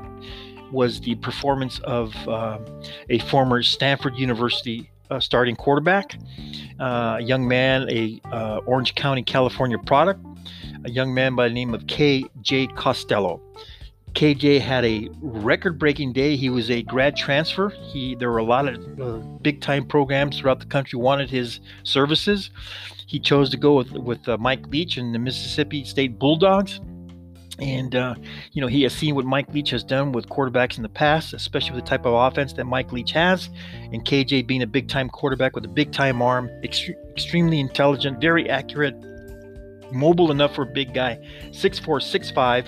was 0.72 1.00
the 1.02 1.16
performance 1.16 1.80
of 1.80 2.16
uh, 2.28 2.60
a 3.10 3.20
former 3.20 3.62
Stanford 3.62 4.16
University 4.18 4.90
uh, 5.12 5.20
starting 5.20 5.56
quarterback, 5.56 6.16
uh, 6.80 7.18
a 7.20 7.22
young 7.22 7.48
man, 7.48 7.88
a 7.90 8.20
uh, 8.32 8.58
Orange 8.66 8.96
County, 8.96 9.22
California 9.22 9.78
product, 9.78 10.26
a 10.86 10.90
young 10.90 11.14
man 11.14 11.36
by 11.36 11.48
the 11.48 11.54
name 11.54 11.74
of 11.74 11.86
K.J. 11.88 12.68
Costello. 12.68 13.42
KJ 14.14 14.62
had 14.62 14.86
a 14.86 15.10
record-breaking 15.22 16.14
day. 16.14 16.36
He 16.36 16.50
was 16.50 16.70
a 16.70 16.84
grad 16.84 17.16
transfer. 17.16 17.70
He 17.70 18.14
there 18.16 18.30
were 18.30 18.38
a 18.38 18.44
lot 18.44 18.68
of 18.68 19.00
uh, 19.00 19.18
big-time 19.42 19.88
programs 19.88 20.38
throughout 20.38 20.60
the 20.60 20.68
country 20.68 21.00
wanted 21.00 21.32
his 21.32 21.60
services. 21.84 22.52
He 23.08 23.20
chose 23.20 23.50
to 23.50 23.58
go 23.58 23.76
with 23.76 23.92
with 23.92 24.28
uh, 24.30 24.38
Mike 24.38 24.68
Leach 24.68 24.98
and 24.98 25.16
the 25.16 25.20
Mississippi 25.20 25.84
State 25.84 26.20
Bulldogs. 26.20 26.80
And, 27.64 27.96
uh, 27.96 28.16
you 28.52 28.62
know, 28.62 28.68
he 28.68 28.84
has 28.84 28.94
seen 28.94 29.16
what 29.16 29.24
Mike 29.24 29.54
Leach 29.54 29.70
has 29.70 29.86
done 29.86 30.12
with 30.12 30.28
quarterbacks 30.28 30.76
in 30.76 30.84
the 30.84 30.90
past, 30.90 31.34
especially 31.34 31.76
with 31.76 31.86
the 31.86 31.90
type 31.90 32.06
of 32.06 32.14
offense 32.14 32.52
that 32.54 32.66
Mike 32.66 32.92
Leach 32.92 33.12
has. 33.12 33.50
And 33.94 34.04
KJ 34.04 34.46
being 34.46 34.64
a 34.64 34.68
big 34.68 34.90
time 34.90 35.10
quarterback 35.10 35.56
with 35.56 35.64
a 35.64 35.70
big 35.70 35.94
time 35.94 36.22
arm, 36.22 36.50
ext- 36.62 36.94
extremely 37.12 37.62
intelligent, 37.62 38.20
very 38.20 38.50
accurate, 38.50 38.96
mobile 39.94 40.30
enough 40.30 40.56
for 40.56 40.64
a 40.64 40.68
big 40.74 40.94
guy, 40.94 41.18
6'4, 41.52 42.34
6'5 42.34 42.68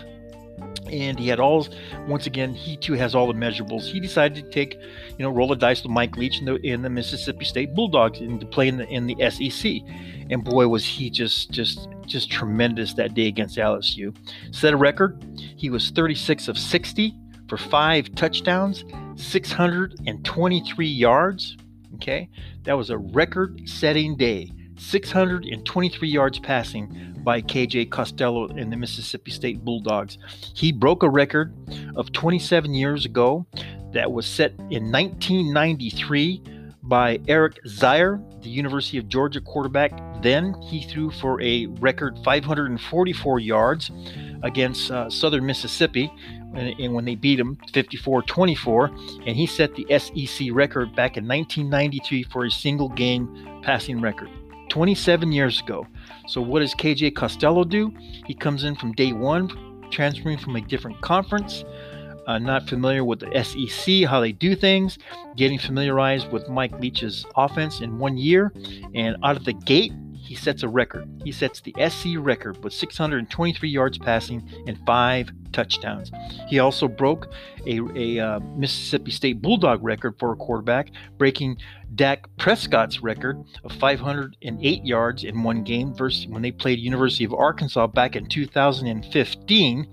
and 0.91 1.17
he 1.17 1.27
had 1.27 1.39
all 1.39 1.67
once 2.07 2.27
again 2.27 2.53
he 2.53 2.77
too 2.77 2.93
has 2.93 3.15
all 3.15 3.27
the 3.27 3.33
measurables. 3.33 3.83
He 3.83 3.99
decided 3.99 4.43
to 4.43 4.49
take 4.51 4.75
you 5.17 5.23
know 5.23 5.29
roll 5.29 5.47
the 5.47 5.55
dice 5.55 5.81
with 5.81 5.91
mike 5.91 6.15
leach 6.15 6.39
in 6.39 6.45
the, 6.45 6.55
in 6.57 6.81
the 6.81 6.89
mississippi 6.89 7.45
state 7.45 7.73
bulldogs 7.73 8.19
and 8.19 8.39
to 8.39 8.45
play 8.45 8.67
in 8.67 8.77
the, 8.77 8.87
in 8.87 9.07
the 9.07 9.15
sec 9.49 9.81
and 10.29 10.43
boy 10.43 10.67
was 10.67 10.85
he 10.85 11.09
just 11.09 11.49
just 11.51 11.87
just 12.05 12.31
tremendous 12.31 12.93
that 12.93 13.13
day 13.13 13.27
against 13.27 13.57
lsu 13.57 14.15
set 14.51 14.73
a 14.73 14.77
record. 14.77 15.23
He 15.57 15.69
was 15.69 15.89
36 15.91 16.47
of 16.47 16.57
60 16.57 17.13
for 17.47 17.57
five 17.57 18.13
touchdowns 18.15 18.83
623 19.15 20.87
yards. 20.87 21.57
Okay? 21.95 22.29
That 22.63 22.77
was 22.77 22.89
a 22.89 22.97
record 22.97 23.67
setting 23.67 24.15
day 24.17 24.51
623 24.77 26.09
yards 26.09 26.39
passing 26.39 27.15
by 27.23 27.41
KJ 27.41 27.89
Costello 27.89 28.47
and 28.49 28.71
the 28.71 28.77
Mississippi 28.77 29.31
State 29.31 29.63
Bulldogs. 29.63 30.17
He 30.53 30.71
broke 30.71 31.03
a 31.03 31.09
record 31.09 31.53
of 31.95 32.11
27 32.11 32.73
years 32.73 33.05
ago 33.05 33.45
that 33.93 34.11
was 34.11 34.25
set 34.25 34.51
in 34.69 34.91
1993 34.91 36.43
by 36.83 37.19
Eric 37.27 37.57
Zeier, 37.65 38.21
the 38.45 38.51
University 38.51 38.97
of 38.97 39.09
Georgia 39.09 39.41
quarterback. 39.41 39.91
Then 40.21 40.53
he 40.61 40.83
threw 40.83 41.11
for 41.11 41.41
a 41.41 41.65
record 41.65 42.17
544 42.23 43.39
yards 43.39 43.91
against 44.43 44.91
uh, 44.91 45.09
Southern 45.09 45.45
Mississippi 45.45 46.11
and, 46.53 46.79
and, 46.79 46.93
when 46.93 47.03
they 47.03 47.15
beat 47.15 47.39
him 47.39 47.57
54-24 47.73 49.27
and 49.27 49.35
he 49.35 49.45
set 49.45 49.75
the 49.75 49.85
SEC 49.99 50.47
record 50.51 50.95
back 50.95 51.17
in 51.17 51.27
1993 51.27 52.23
for 52.23 52.45
a 52.45 52.51
single 52.51 52.89
game 52.89 53.59
passing 53.63 53.99
record 53.99 54.29
27 54.69 55.31
years 55.31 55.59
ago. 55.59 55.85
So, 56.27 56.41
what 56.41 56.59
does 56.59 56.73
KJ 56.75 57.15
Costello 57.15 57.63
do? 57.63 57.91
He 58.25 58.33
comes 58.33 58.63
in 58.63 58.75
from 58.75 58.93
day 58.93 59.11
one, 59.11 59.49
transferring 59.91 60.37
from 60.37 60.55
a 60.55 60.61
different 60.61 61.01
conference, 61.01 61.63
uh, 62.27 62.39
not 62.39 62.67
familiar 62.67 63.03
with 63.03 63.19
the 63.19 63.43
SEC, 63.43 64.09
how 64.09 64.19
they 64.19 64.31
do 64.31 64.55
things, 64.55 64.97
getting 65.35 65.59
familiarized 65.59 66.31
with 66.31 66.49
Mike 66.49 66.77
Leach's 66.79 67.25
offense 67.35 67.81
in 67.81 67.97
one 67.97 68.17
year, 68.17 68.51
and 68.93 69.17
out 69.23 69.37
of 69.37 69.45
the 69.45 69.53
gate, 69.53 69.91
he 70.25 70.33
sets 70.33 70.63
a 70.63 70.67
record. 70.67 71.07
He 71.23 71.31
sets 71.31 71.61
the 71.61 71.75
SC 71.87 72.17
record 72.17 72.63
with 72.63 72.73
623 72.73 73.69
yards 73.69 73.97
passing 73.99 74.47
and 74.65 74.79
five 74.85 75.29
touchdowns. 75.51 76.11
He 76.47 76.57
also 76.57 76.87
broke 76.87 77.31
a, 77.67 77.79
a 77.95 78.19
uh, 78.19 78.39
Mississippi 78.57 79.11
State 79.11 79.41
Bulldog 79.41 79.83
record 79.83 80.17
for 80.17 80.31
a 80.31 80.35
quarterback, 80.35 80.89
breaking 81.17 81.57
Dak 81.93 82.27
Prescott's 82.37 83.01
record 83.01 83.43
of 83.63 83.71
508 83.73 84.85
yards 84.85 85.23
in 85.23 85.43
one 85.43 85.63
game 85.63 85.93
versus 85.93 86.27
when 86.27 86.41
they 86.41 86.51
played 86.51 86.79
University 86.79 87.23
of 87.23 87.33
Arkansas 87.33 87.87
back 87.87 88.15
in 88.15 88.25
2015. 88.25 89.87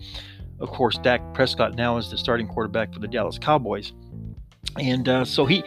Of 0.63 0.71
course, 0.71 0.97
Dak 0.99 1.21
Prescott 1.35 1.75
now 1.75 1.97
is 1.99 2.11
the 2.11 2.17
starting 2.17 2.47
quarterback 2.47 2.93
for 2.93 3.01
the 3.01 3.09
Dallas 3.09 3.39
Cowboys. 3.39 3.93
And 4.79 5.09
uh, 5.09 5.25
so 5.25 5.45
he 5.45 5.63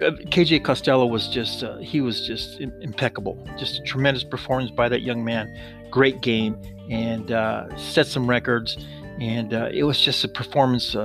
uh, 0.00 0.12
KJ 0.32 0.64
Costello 0.64 1.06
was 1.06 1.28
just 1.28 1.62
uh, 1.62 1.76
he 1.78 2.00
was 2.00 2.26
just 2.26 2.60
impeccable. 2.60 3.38
Just 3.58 3.80
a 3.80 3.82
tremendous 3.82 4.24
performance 4.24 4.70
by 4.70 4.88
that 4.88 5.02
young 5.02 5.24
man. 5.24 5.54
Great 5.90 6.22
game 6.22 6.56
and 6.90 7.30
uh, 7.30 7.76
set 7.76 8.06
some 8.06 8.28
records. 8.28 8.76
And 9.20 9.52
uh, 9.52 9.68
it 9.70 9.82
was 9.82 10.00
just 10.00 10.24
a 10.24 10.28
performance 10.28 10.94
uh, 10.94 11.00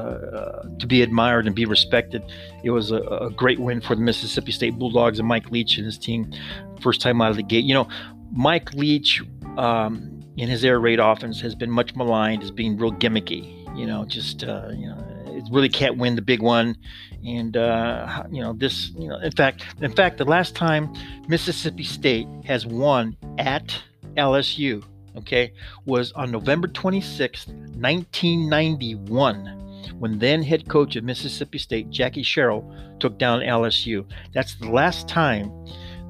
uh, 0.63 0.77
to 0.79 0.87
be 0.87 1.01
admired 1.01 1.47
and 1.47 1.53
be 1.53 1.65
respected. 1.65 2.23
It 2.63 2.69
was 2.69 2.91
a, 2.91 3.01
a, 3.01 3.29
great 3.29 3.59
win 3.59 3.81
for 3.81 3.93
the 3.93 4.01
Mississippi 4.01 4.53
State 4.53 4.79
Bulldogs 4.79 5.19
and 5.19 5.27
Mike 5.27 5.51
Leach 5.51 5.75
and 5.75 5.85
his 5.85 5.97
team, 5.97 6.31
first 6.79 7.01
time 7.01 7.21
out 7.21 7.31
of 7.31 7.35
the 7.35 7.43
gate. 7.43 7.65
You 7.65 7.73
know, 7.73 7.89
Mike 8.31 8.73
Leach 8.73 9.21
um, 9.57 10.14
in 10.37 10.49
his 10.49 10.65
air 10.65 10.79
raid 10.79 10.99
offense 10.99 11.39
has 11.41 11.55
been 11.55 11.71
much 11.71 11.95
maligned 11.95 12.43
as 12.43 12.51
being 12.51 12.77
real 12.77 12.91
gimmicky. 12.91 13.61
You 13.77 13.85
know, 13.85 14.05
just 14.05 14.41
you 14.41 14.87
know 14.87 15.15
it 15.35 15.43
really 15.51 15.69
can't 15.69 15.97
win 15.97 16.15
the 16.15 16.21
big 16.21 16.41
one. 16.41 16.77
And 17.25 17.57
uh, 17.57 18.23
you 18.31 18.41
know 18.41 18.53
this, 18.53 18.91
you 18.97 19.07
know, 19.07 19.17
in 19.17 19.31
fact, 19.31 19.65
in 19.81 19.91
fact, 19.91 20.17
the 20.17 20.25
last 20.25 20.55
time 20.55 20.93
Mississippi 21.27 21.83
State 21.83 22.27
has 22.45 22.65
won 22.65 23.17
at 23.37 23.81
LSU, 24.15 24.83
okay, 25.17 25.51
was 25.85 26.11
on 26.13 26.31
November 26.31 26.67
26th, 26.67 27.47
1991, 27.47 29.97
when 29.99 30.19
then 30.19 30.43
head 30.43 30.69
coach 30.69 30.95
of 30.95 31.03
Mississippi 31.03 31.57
State, 31.57 31.89
Jackie 31.89 32.23
Sherrill, 32.23 32.73
took 32.99 33.17
down 33.17 33.39
LSU. 33.39 34.05
That's 34.33 34.55
the 34.55 34.69
last 34.69 35.07
time 35.07 35.51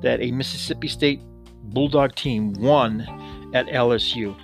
that 0.02 0.22
a 0.22 0.32
Mississippi 0.32 0.88
State 0.88 1.22
Bulldog 1.64 2.16
team 2.16 2.54
won 2.54 3.08
at 3.56 3.66
LSU. 3.68 4.36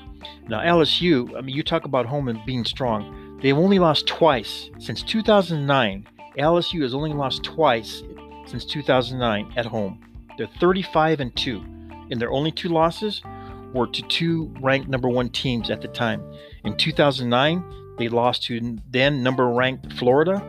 Now, 0.48 0.62
LSU, 0.62 1.38
I 1.38 1.42
mean, 1.42 1.56
you 1.56 1.62
talk 1.62 1.86
about 1.86 2.08
home 2.08 2.28
and 2.28 2.44
being 2.46 2.66
strong. 2.66 3.40
They've 3.42 3.58
only 3.58 3.78
lost 3.78 4.08
twice 4.08 4.72
since 4.80 5.04
2009. 5.04 6.08
LSU 6.40 6.82
has 6.82 6.96
only 6.96 7.14
lost 7.14 7.44
twice 7.44 8.02
since 8.48 8.66
2009 8.66 9.54
at 9.56 9.68
home. 9.68 10.00
They're 10.38 10.50
35 10.60 11.20
and 11.20 11.36
2 11.36 11.72
and 12.12 12.22
their 12.22 12.32
only 12.32 12.52
two 12.52 12.70
losses 12.70 13.22
were 13.74 13.88
to 13.88 14.02
two 14.04 14.54
ranked 14.60 14.90
number 14.90 15.10
one 15.10 15.30
teams 15.30 15.72
at 15.72 15.82
the 15.82 15.88
time. 15.88 16.22
In 16.66 16.78
2009, 16.78 17.64
they 17.98 18.10
lost 18.10 18.44
to 18.44 18.78
then 18.92 19.24
number 19.24 19.50
ranked 19.50 19.94
Florida, 19.94 20.44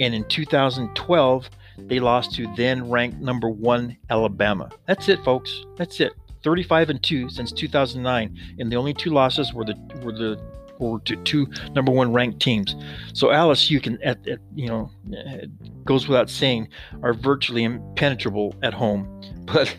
and 0.00 0.14
in 0.14 0.24
2012, 0.24 1.50
they 1.78 2.00
lost 2.00 2.34
to 2.34 2.52
then 2.56 2.90
ranked 2.90 3.20
number 3.20 3.48
one 3.48 3.96
Alabama. 4.10 4.70
That's 4.86 5.08
it, 5.08 5.22
folks. 5.24 5.64
That's 5.76 6.00
it. 6.00 6.12
35 6.44 6.90
and 6.90 7.02
two 7.02 7.28
since 7.28 7.50
2009, 7.50 8.38
and 8.58 8.70
the 8.70 8.76
only 8.76 8.94
two 8.94 9.10
losses 9.10 9.52
were 9.52 9.64
the 9.64 9.74
were 10.02 10.12
the 10.12 10.40
were 10.78 11.00
to 11.00 11.16
two 11.24 11.46
number 11.74 11.92
one 11.92 12.12
ranked 12.12 12.40
teams. 12.40 12.74
So 13.12 13.28
LSU 13.28 13.82
can, 13.82 14.00
at, 14.02 14.26
at, 14.26 14.40
you 14.54 14.68
know, 14.68 14.90
goes 15.84 16.08
without 16.08 16.28
saying, 16.28 16.68
are 17.02 17.14
virtually 17.14 17.64
impenetrable 17.64 18.54
at 18.62 18.74
home. 18.74 19.10
But 19.44 19.76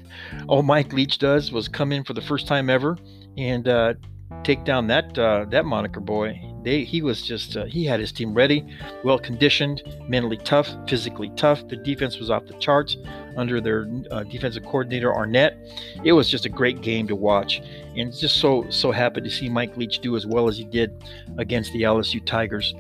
all 0.47 0.62
Mike 0.62 0.93
Leach 0.93 1.17
does 1.17 1.51
was 1.51 1.67
come 1.67 1.91
in 1.91 2.04
for 2.04 2.13
the 2.13 2.21
first 2.21 2.47
time 2.47 2.69
ever 2.69 2.99
and 3.36 3.67
uh, 3.67 3.95
take 4.43 4.63
down 4.63 4.86
that 4.88 5.17
uh, 5.17 5.45
that 5.49 5.65
moniker 5.65 5.99
boy. 5.99 6.39
They, 6.65 6.84
he 6.84 7.04
was 7.04 7.21
just 7.21 7.56
uh, 7.56 7.65
he 7.65 7.86
had 7.86 7.99
his 7.99 8.12
team 8.12 8.34
ready, 8.34 8.65
well 9.04 9.19
conditioned, 9.19 9.84
mentally 10.08 10.38
tough, 10.38 10.67
physically 10.88 11.30
tough. 11.36 11.65
The 11.67 11.75
defense 11.75 12.17
was 12.17 12.32
off 12.32 12.47
the 12.47 12.56
charts 12.56 12.97
under 13.38 13.62
their 13.62 13.88
uh, 14.10 14.23
defensive 14.23 14.63
coordinator 14.63 15.13
Arnett. 15.13 15.56
It 16.04 16.13
was 16.13 16.28
just 16.28 16.47
a 16.47 16.49
great 16.49 16.82
game 16.82 17.08
to 17.08 17.15
watch, 17.15 17.62
and 17.95 18.12
just 18.12 18.38
so 18.38 18.65
so 18.71 18.91
happy 18.91 19.21
to 19.21 19.30
see 19.30 19.47
Mike 19.47 19.78
Leach 19.78 19.99
do 19.99 20.15
as 20.15 20.25
well 20.25 20.47
as 20.47 20.58
he 20.58 20.63
did 20.65 20.91
against 21.38 21.71
the 21.71 21.84
LSU 21.84 22.25
Tigers. 22.25 22.73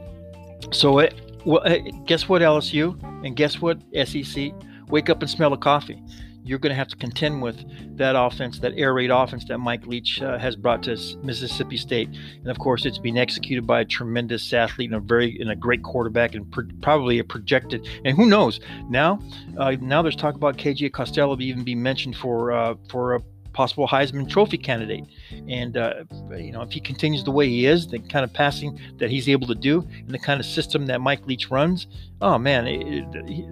So, 0.71 0.97
it, 0.97 1.13
well, 1.45 1.61
guess 2.07 2.27
what, 2.27 2.41
LSU, 2.41 2.99
and 3.23 3.35
guess 3.35 3.61
what, 3.61 3.77
SEC? 4.05 4.51
Wake 4.89 5.09
up 5.09 5.21
and 5.21 5.29
smell 5.29 5.51
the 5.51 5.57
coffee 5.57 6.01
you're 6.45 6.59
going 6.59 6.69
to 6.69 6.75
have 6.75 6.87
to 6.89 6.95
contend 6.95 7.41
with 7.41 7.57
that 7.97 8.15
offense, 8.15 8.59
that 8.59 8.73
air 8.77 8.93
raid 8.93 9.09
offense 9.09 9.45
that 9.45 9.57
Mike 9.57 9.87
Leach 9.87 10.21
uh, 10.21 10.37
has 10.37 10.55
brought 10.55 10.83
to 10.83 10.95
Mississippi 11.23 11.75
State. 11.75 12.07
And 12.07 12.47
of 12.47 12.59
course, 12.59 12.85
it's 12.85 12.99
being 12.99 13.17
executed 13.17 13.65
by 13.65 13.81
a 13.81 13.85
tremendous 13.85 14.53
athlete 14.53 14.91
and 14.91 14.97
a 14.97 15.05
very 15.05 15.37
and 15.39 15.49
a 15.49 15.55
great 15.55 15.81
quarterback, 15.83 16.35
and 16.35 16.45
probably 16.81 17.19
a 17.19 17.23
projected. 17.23 17.87
And 18.05 18.15
who 18.15 18.27
knows? 18.27 18.59
Now, 18.89 19.19
uh, 19.57 19.75
now 19.81 20.03
there's 20.03 20.15
talk 20.15 20.35
about 20.35 20.57
KJ 20.57 20.93
Costello 20.93 21.37
even 21.39 21.63
being 21.63 21.81
mentioned 21.81 22.15
for 22.15 22.51
uh, 22.51 22.75
for 22.89 23.15
a 23.15 23.21
possible 23.55 23.87
Heisman 23.87 24.29
Trophy 24.29 24.57
candidate. 24.57 25.05
And 25.47 25.75
uh, 25.77 26.03
you 26.37 26.51
know, 26.51 26.61
if 26.61 26.71
he 26.71 26.79
continues 26.79 27.23
the 27.23 27.31
way 27.31 27.47
he 27.47 27.65
is, 27.65 27.87
the 27.87 27.99
kind 27.99 28.23
of 28.23 28.31
passing 28.31 28.79
that 28.97 29.09
he's 29.09 29.27
able 29.27 29.47
to 29.47 29.55
do, 29.55 29.81
and 29.97 30.09
the 30.09 30.19
kind 30.19 30.39
of 30.39 30.45
system 30.45 30.85
that 30.87 31.01
Mike 31.01 31.25
Leach 31.25 31.49
runs, 31.49 31.87
oh 32.21 32.37
man, 32.37 32.67
it, 32.67 33.07
it, 33.15 33.45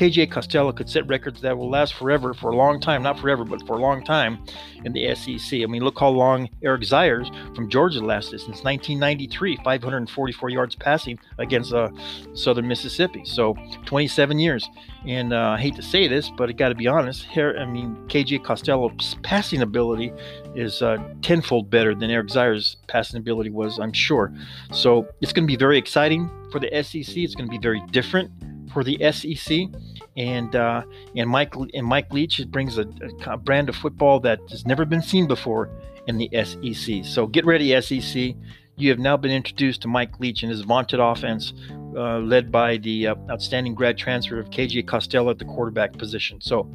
KJ 0.00 0.30
Costello 0.30 0.72
could 0.72 0.88
set 0.88 1.06
records 1.08 1.42
that 1.42 1.58
will 1.58 1.68
last 1.68 1.92
forever 1.92 2.32
for 2.32 2.52
a 2.52 2.56
long 2.56 2.80
time, 2.80 3.02
not 3.02 3.20
forever, 3.20 3.44
but 3.44 3.66
for 3.66 3.76
a 3.76 3.78
long 3.78 4.02
time 4.02 4.42
in 4.86 4.94
the 4.94 5.14
SEC. 5.14 5.60
I 5.60 5.66
mean, 5.66 5.84
look 5.84 6.00
how 6.00 6.08
long 6.08 6.48
Eric 6.62 6.80
Zeiers 6.84 7.28
from 7.54 7.68
Georgia 7.68 8.00
lasted 8.00 8.38
since 8.38 8.64
1993, 8.64 9.58
544 9.62 10.48
yards 10.48 10.74
passing 10.74 11.18
against 11.36 11.74
uh, 11.74 11.90
Southern 12.32 12.66
Mississippi. 12.66 13.26
So 13.26 13.54
27 13.84 14.38
years. 14.38 14.66
And 15.06 15.34
uh, 15.34 15.56
I 15.58 15.60
hate 15.60 15.76
to 15.76 15.82
say 15.82 16.08
this, 16.08 16.30
but 16.30 16.48
I 16.48 16.52
got 16.52 16.70
to 16.70 16.74
be 16.74 16.86
honest. 16.86 17.24
Here, 17.24 17.54
I 17.58 17.66
mean, 17.66 17.94
KJ 18.08 18.42
Costello's 18.42 19.16
passing 19.22 19.60
ability 19.60 20.14
is 20.54 20.80
uh, 20.80 20.96
tenfold 21.20 21.68
better 21.68 21.94
than 21.94 22.10
Eric 22.10 22.28
Zeiers' 22.28 22.76
passing 22.86 23.18
ability 23.18 23.50
was, 23.50 23.78
I'm 23.78 23.92
sure. 23.92 24.32
So 24.72 25.06
it's 25.20 25.34
going 25.34 25.46
to 25.46 25.52
be 25.52 25.58
very 25.58 25.76
exciting 25.76 26.30
for 26.50 26.58
the 26.58 26.68
SEC. 26.82 27.18
It's 27.18 27.34
going 27.34 27.50
to 27.50 27.52
be 27.52 27.58
very 27.58 27.82
different 27.90 28.30
for 28.72 28.84
the 28.84 28.98
SEC, 29.12 29.68
and 30.16 30.54
uh, 30.54 30.82
and 31.16 31.28
Mike 31.28 31.54
and 31.74 31.86
Mike 31.86 32.12
Leach 32.12 32.44
brings 32.48 32.78
a, 32.78 32.86
a, 33.26 33.36
brand 33.36 33.68
of 33.68 33.76
football 33.76 34.20
that 34.20 34.40
has 34.50 34.66
never 34.66 34.84
been 34.84 35.02
seen 35.02 35.26
before 35.26 35.70
in 36.06 36.18
the 36.18 36.28
SEC. 36.44 37.04
So 37.04 37.26
get 37.26 37.44
ready, 37.44 37.78
SEC. 37.80 38.34
You 38.76 38.88
have 38.88 38.98
now 38.98 39.16
been 39.16 39.30
introduced 39.30 39.82
to 39.82 39.88
Mike 39.88 40.18
Leach 40.20 40.42
and 40.42 40.50
his 40.50 40.62
vaunted 40.62 41.00
offense, 41.00 41.52
uh, 41.94 42.18
led 42.18 42.50
by 42.50 42.78
the 42.78 43.08
uh, 43.08 43.14
outstanding 43.30 43.74
grad 43.74 43.98
transfer 43.98 44.38
of 44.38 44.48
KJ 44.50 44.86
Costello 44.86 45.30
at 45.30 45.38
the 45.38 45.44
quarterback 45.44 45.98
position. 45.98 46.40
So 46.40 46.72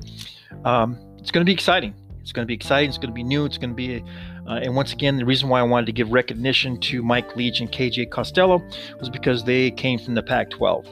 um, 0.65 0.97
it's 1.17 1.31
going 1.31 1.43
to 1.43 1.49
be 1.49 1.53
exciting. 1.53 1.95
It's 2.21 2.31
going 2.31 2.43
to 2.43 2.47
be 2.47 2.53
exciting. 2.53 2.89
It's 2.89 2.97
going 2.97 3.09
to 3.09 3.13
be 3.13 3.23
new. 3.23 3.45
It's 3.45 3.57
going 3.57 3.71
to 3.71 3.75
be 3.75 4.03
uh, 4.47 4.59
and 4.61 4.75
once 4.75 4.93
again, 4.93 5.17
the 5.17 5.25
reason 5.25 5.49
why 5.49 5.59
I 5.59 5.63
wanted 5.63 5.87
to 5.87 5.91
give 5.91 6.11
recognition 6.11 6.79
to 6.81 7.01
Mike 7.01 7.35
Leach 7.35 7.61
and 7.61 7.71
KJ 7.71 8.11
Costello 8.11 8.63
was 8.99 9.09
because 9.09 9.43
they 9.43 9.71
came 9.71 9.97
from 9.97 10.13
the 10.13 10.23
Pac 10.23 10.51
12. 10.51 10.87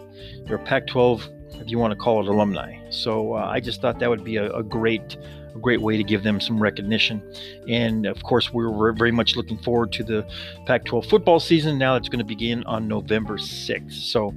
They're 0.45 0.57
Pac 0.57 0.87
12, 0.87 1.29
if 1.55 1.69
you 1.69 1.77
want 1.77 1.91
to 1.91 1.97
call 1.97 2.21
it 2.21 2.27
alumni. 2.27 2.77
So 2.89 3.33
uh, 3.33 3.45
I 3.45 3.59
just 3.59 3.81
thought 3.81 3.99
that 3.99 4.09
would 4.09 4.23
be 4.23 4.37
a, 4.37 4.51
a 4.51 4.63
great 4.63 5.17
a 5.55 5.59
great 5.59 5.81
way 5.81 5.97
to 5.97 6.03
give 6.03 6.23
them 6.23 6.39
some 6.39 6.59
recognition. 6.59 7.21
And 7.67 8.05
of 8.05 8.23
course, 8.23 8.51
we 8.51 8.65
we're 8.65 8.91
very 8.91 9.11
much 9.11 9.35
looking 9.35 9.57
forward 9.59 9.91
to 9.93 10.03
the 10.03 10.25
Pac 10.65 10.85
12 10.85 11.05
football 11.05 11.39
season. 11.39 11.77
Now 11.77 11.95
it's 11.95 12.09
going 12.09 12.19
to 12.19 12.25
begin 12.25 12.63
on 12.63 12.87
November 12.87 13.37
6th. 13.37 13.93
So 13.93 14.33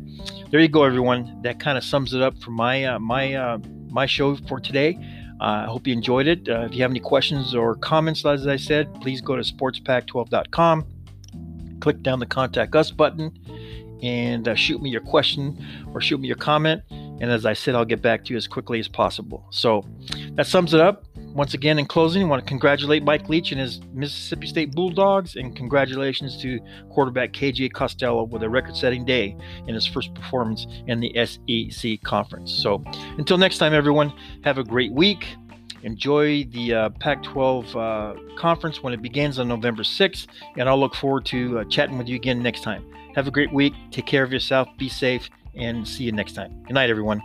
there 0.51 0.61
you 0.61 0.69
go, 0.69 0.85
everyone. 0.85 1.41
That 1.43 1.59
kind 1.59 1.79
of 1.79 1.85
sums 1.85 2.13
it 2.13 2.23
up 2.23 2.37
for 2.43 2.51
my, 2.51 2.85
uh, 2.85 2.99
my, 2.99 3.35
uh, 3.35 3.59
my 3.89 4.07
show 4.07 4.37
for 4.37 4.61
today. 4.61 4.99
Uh, 5.41 5.45
I 5.45 5.65
hope 5.65 5.87
you 5.87 5.93
enjoyed 5.93 6.27
it. 6.27 6.49
Uh, 6.49 6.61
if 6.63 6.75
you 6.75 6.83
have 6.83 6.91
any 6.91 7.01
questions 7.01 7.55
or 7.55 7.75
comments, 7.77 8.25
as 8.25 8.47
I 8.47 8.57
said, 8.57 8.93
please 9.01 9.21
go 9.21 9.37
to 9.37 9.43
sportspac12.com, 9.43 10.87
click 11.81 12.03
down 12.03 12.21
the 12.21 12.27
contact 12.27 12.75
us 12.75 12.91
button, 12.91 13.33
and 14.03 14.49
uh, 14.49 14.55
shoot 14.55 14.83
me 14.83 14.91
your 14.91 15.01
question 15.01 15.59
or 15.95 16.01
shoot 16.01 16.21
me 16.21 16.27
your 16.29 16.37
comment. 16.37 16.83
And 16.91 17.25
as 17.25 17.47
I 17.47 17.55
said, 17.55 17.75
I'll 17.75 17.85
get 17.85 18.03
back 18.03 18.25
to 18.27 18.33
you 18.33 18.37
as 18.37 18.47
quickly 18.47 18.79
as 18.79 18.89
possible. 18.89 19.47
So 19.51 19.85
that 20.33 20.47
sums 20.47 20.75
it 20.75 20.81
up. 20.81 21.06
Once 21.37 21.53
again, 21.53 21.79
in 21.79 21.85
closing, 21.85 22.23
I 22.23 22.25
want 22.25 22.43
to 22.43 22.49
congratulate 22.49 23.05
Mike 23.05 23.29
Leach 23.29 23.53
and 23.53 23.61
his 23.61 23.83
Mississippi 23.93 24.47
State 24.47 24.75
Bulldogs, 24.75 25.37
and 25.37 25.55
congratulations 25.55 26.41
to 26.41 26.59
quarterback 26.91 27.35
KJ 27.35 27.75
Costello 27.75 28.25
with 28.25 28.43
a 28.43 28.49
record 28.49 28.75
setting 28.75 29.05
day 29.05 29.37
in 29.67 29.75
his 29.75 29.87
first 29.87 30.15
performance 30.15 30.67
in 30.87 30.99
the 30.99 31.13
SEC 31.27 32.01
Conference. 32.03 32.51
So 32.51 32.83
until 33.19 33.37
next 33.37 33.59
time, 33.59 33.75
everyone, 33.75 34.15
have 34.45 34.57
a 34.57 34.65
great 34.65 34.93
week. 34.93 35.27
Enjoy 35.83 36.45
the 36.45 36.73
uh, 36.73 36.89
Pac 37.01 37.23
12 37.23 37.77
uh, 37.77 38.15
conference 38.39 38.83
when 38.83 38.95
it 38.95 39.03
begins 39.03 39.39
on 39.39 39.47
November 39.47 39.83
6th, 39.83 40.29
and 40.57 40.71
I'll 40.71 40.81
look 40.81 40.95
forward 40.95 41.27
to 41.27 41.59
uh, 41.59 41.65
chatting 41.65 41.99
with 41.99 42.09
you 42.09 42.17
again 42.17 42.43
next 42.43 42.63
time. 42.63 42.83
Have 43.15 43.29
a 43.29 43.31
great 43.31 43.53
week. 43.53 43.75
Take 43.91 44.07
care 44.07 44.23
of 44.23 44.33
yourself. 44.33 44.69
Be 44.79 44.89
safe, 44.89 45.29
and 45.55 45.87
see 45.87 46.05
you 46.05 46.13
next 46.13 46.33
time. 46.33 46.63
Good 46.63 46.73
night, 46.73 46.89
everyone. 46.89 47.21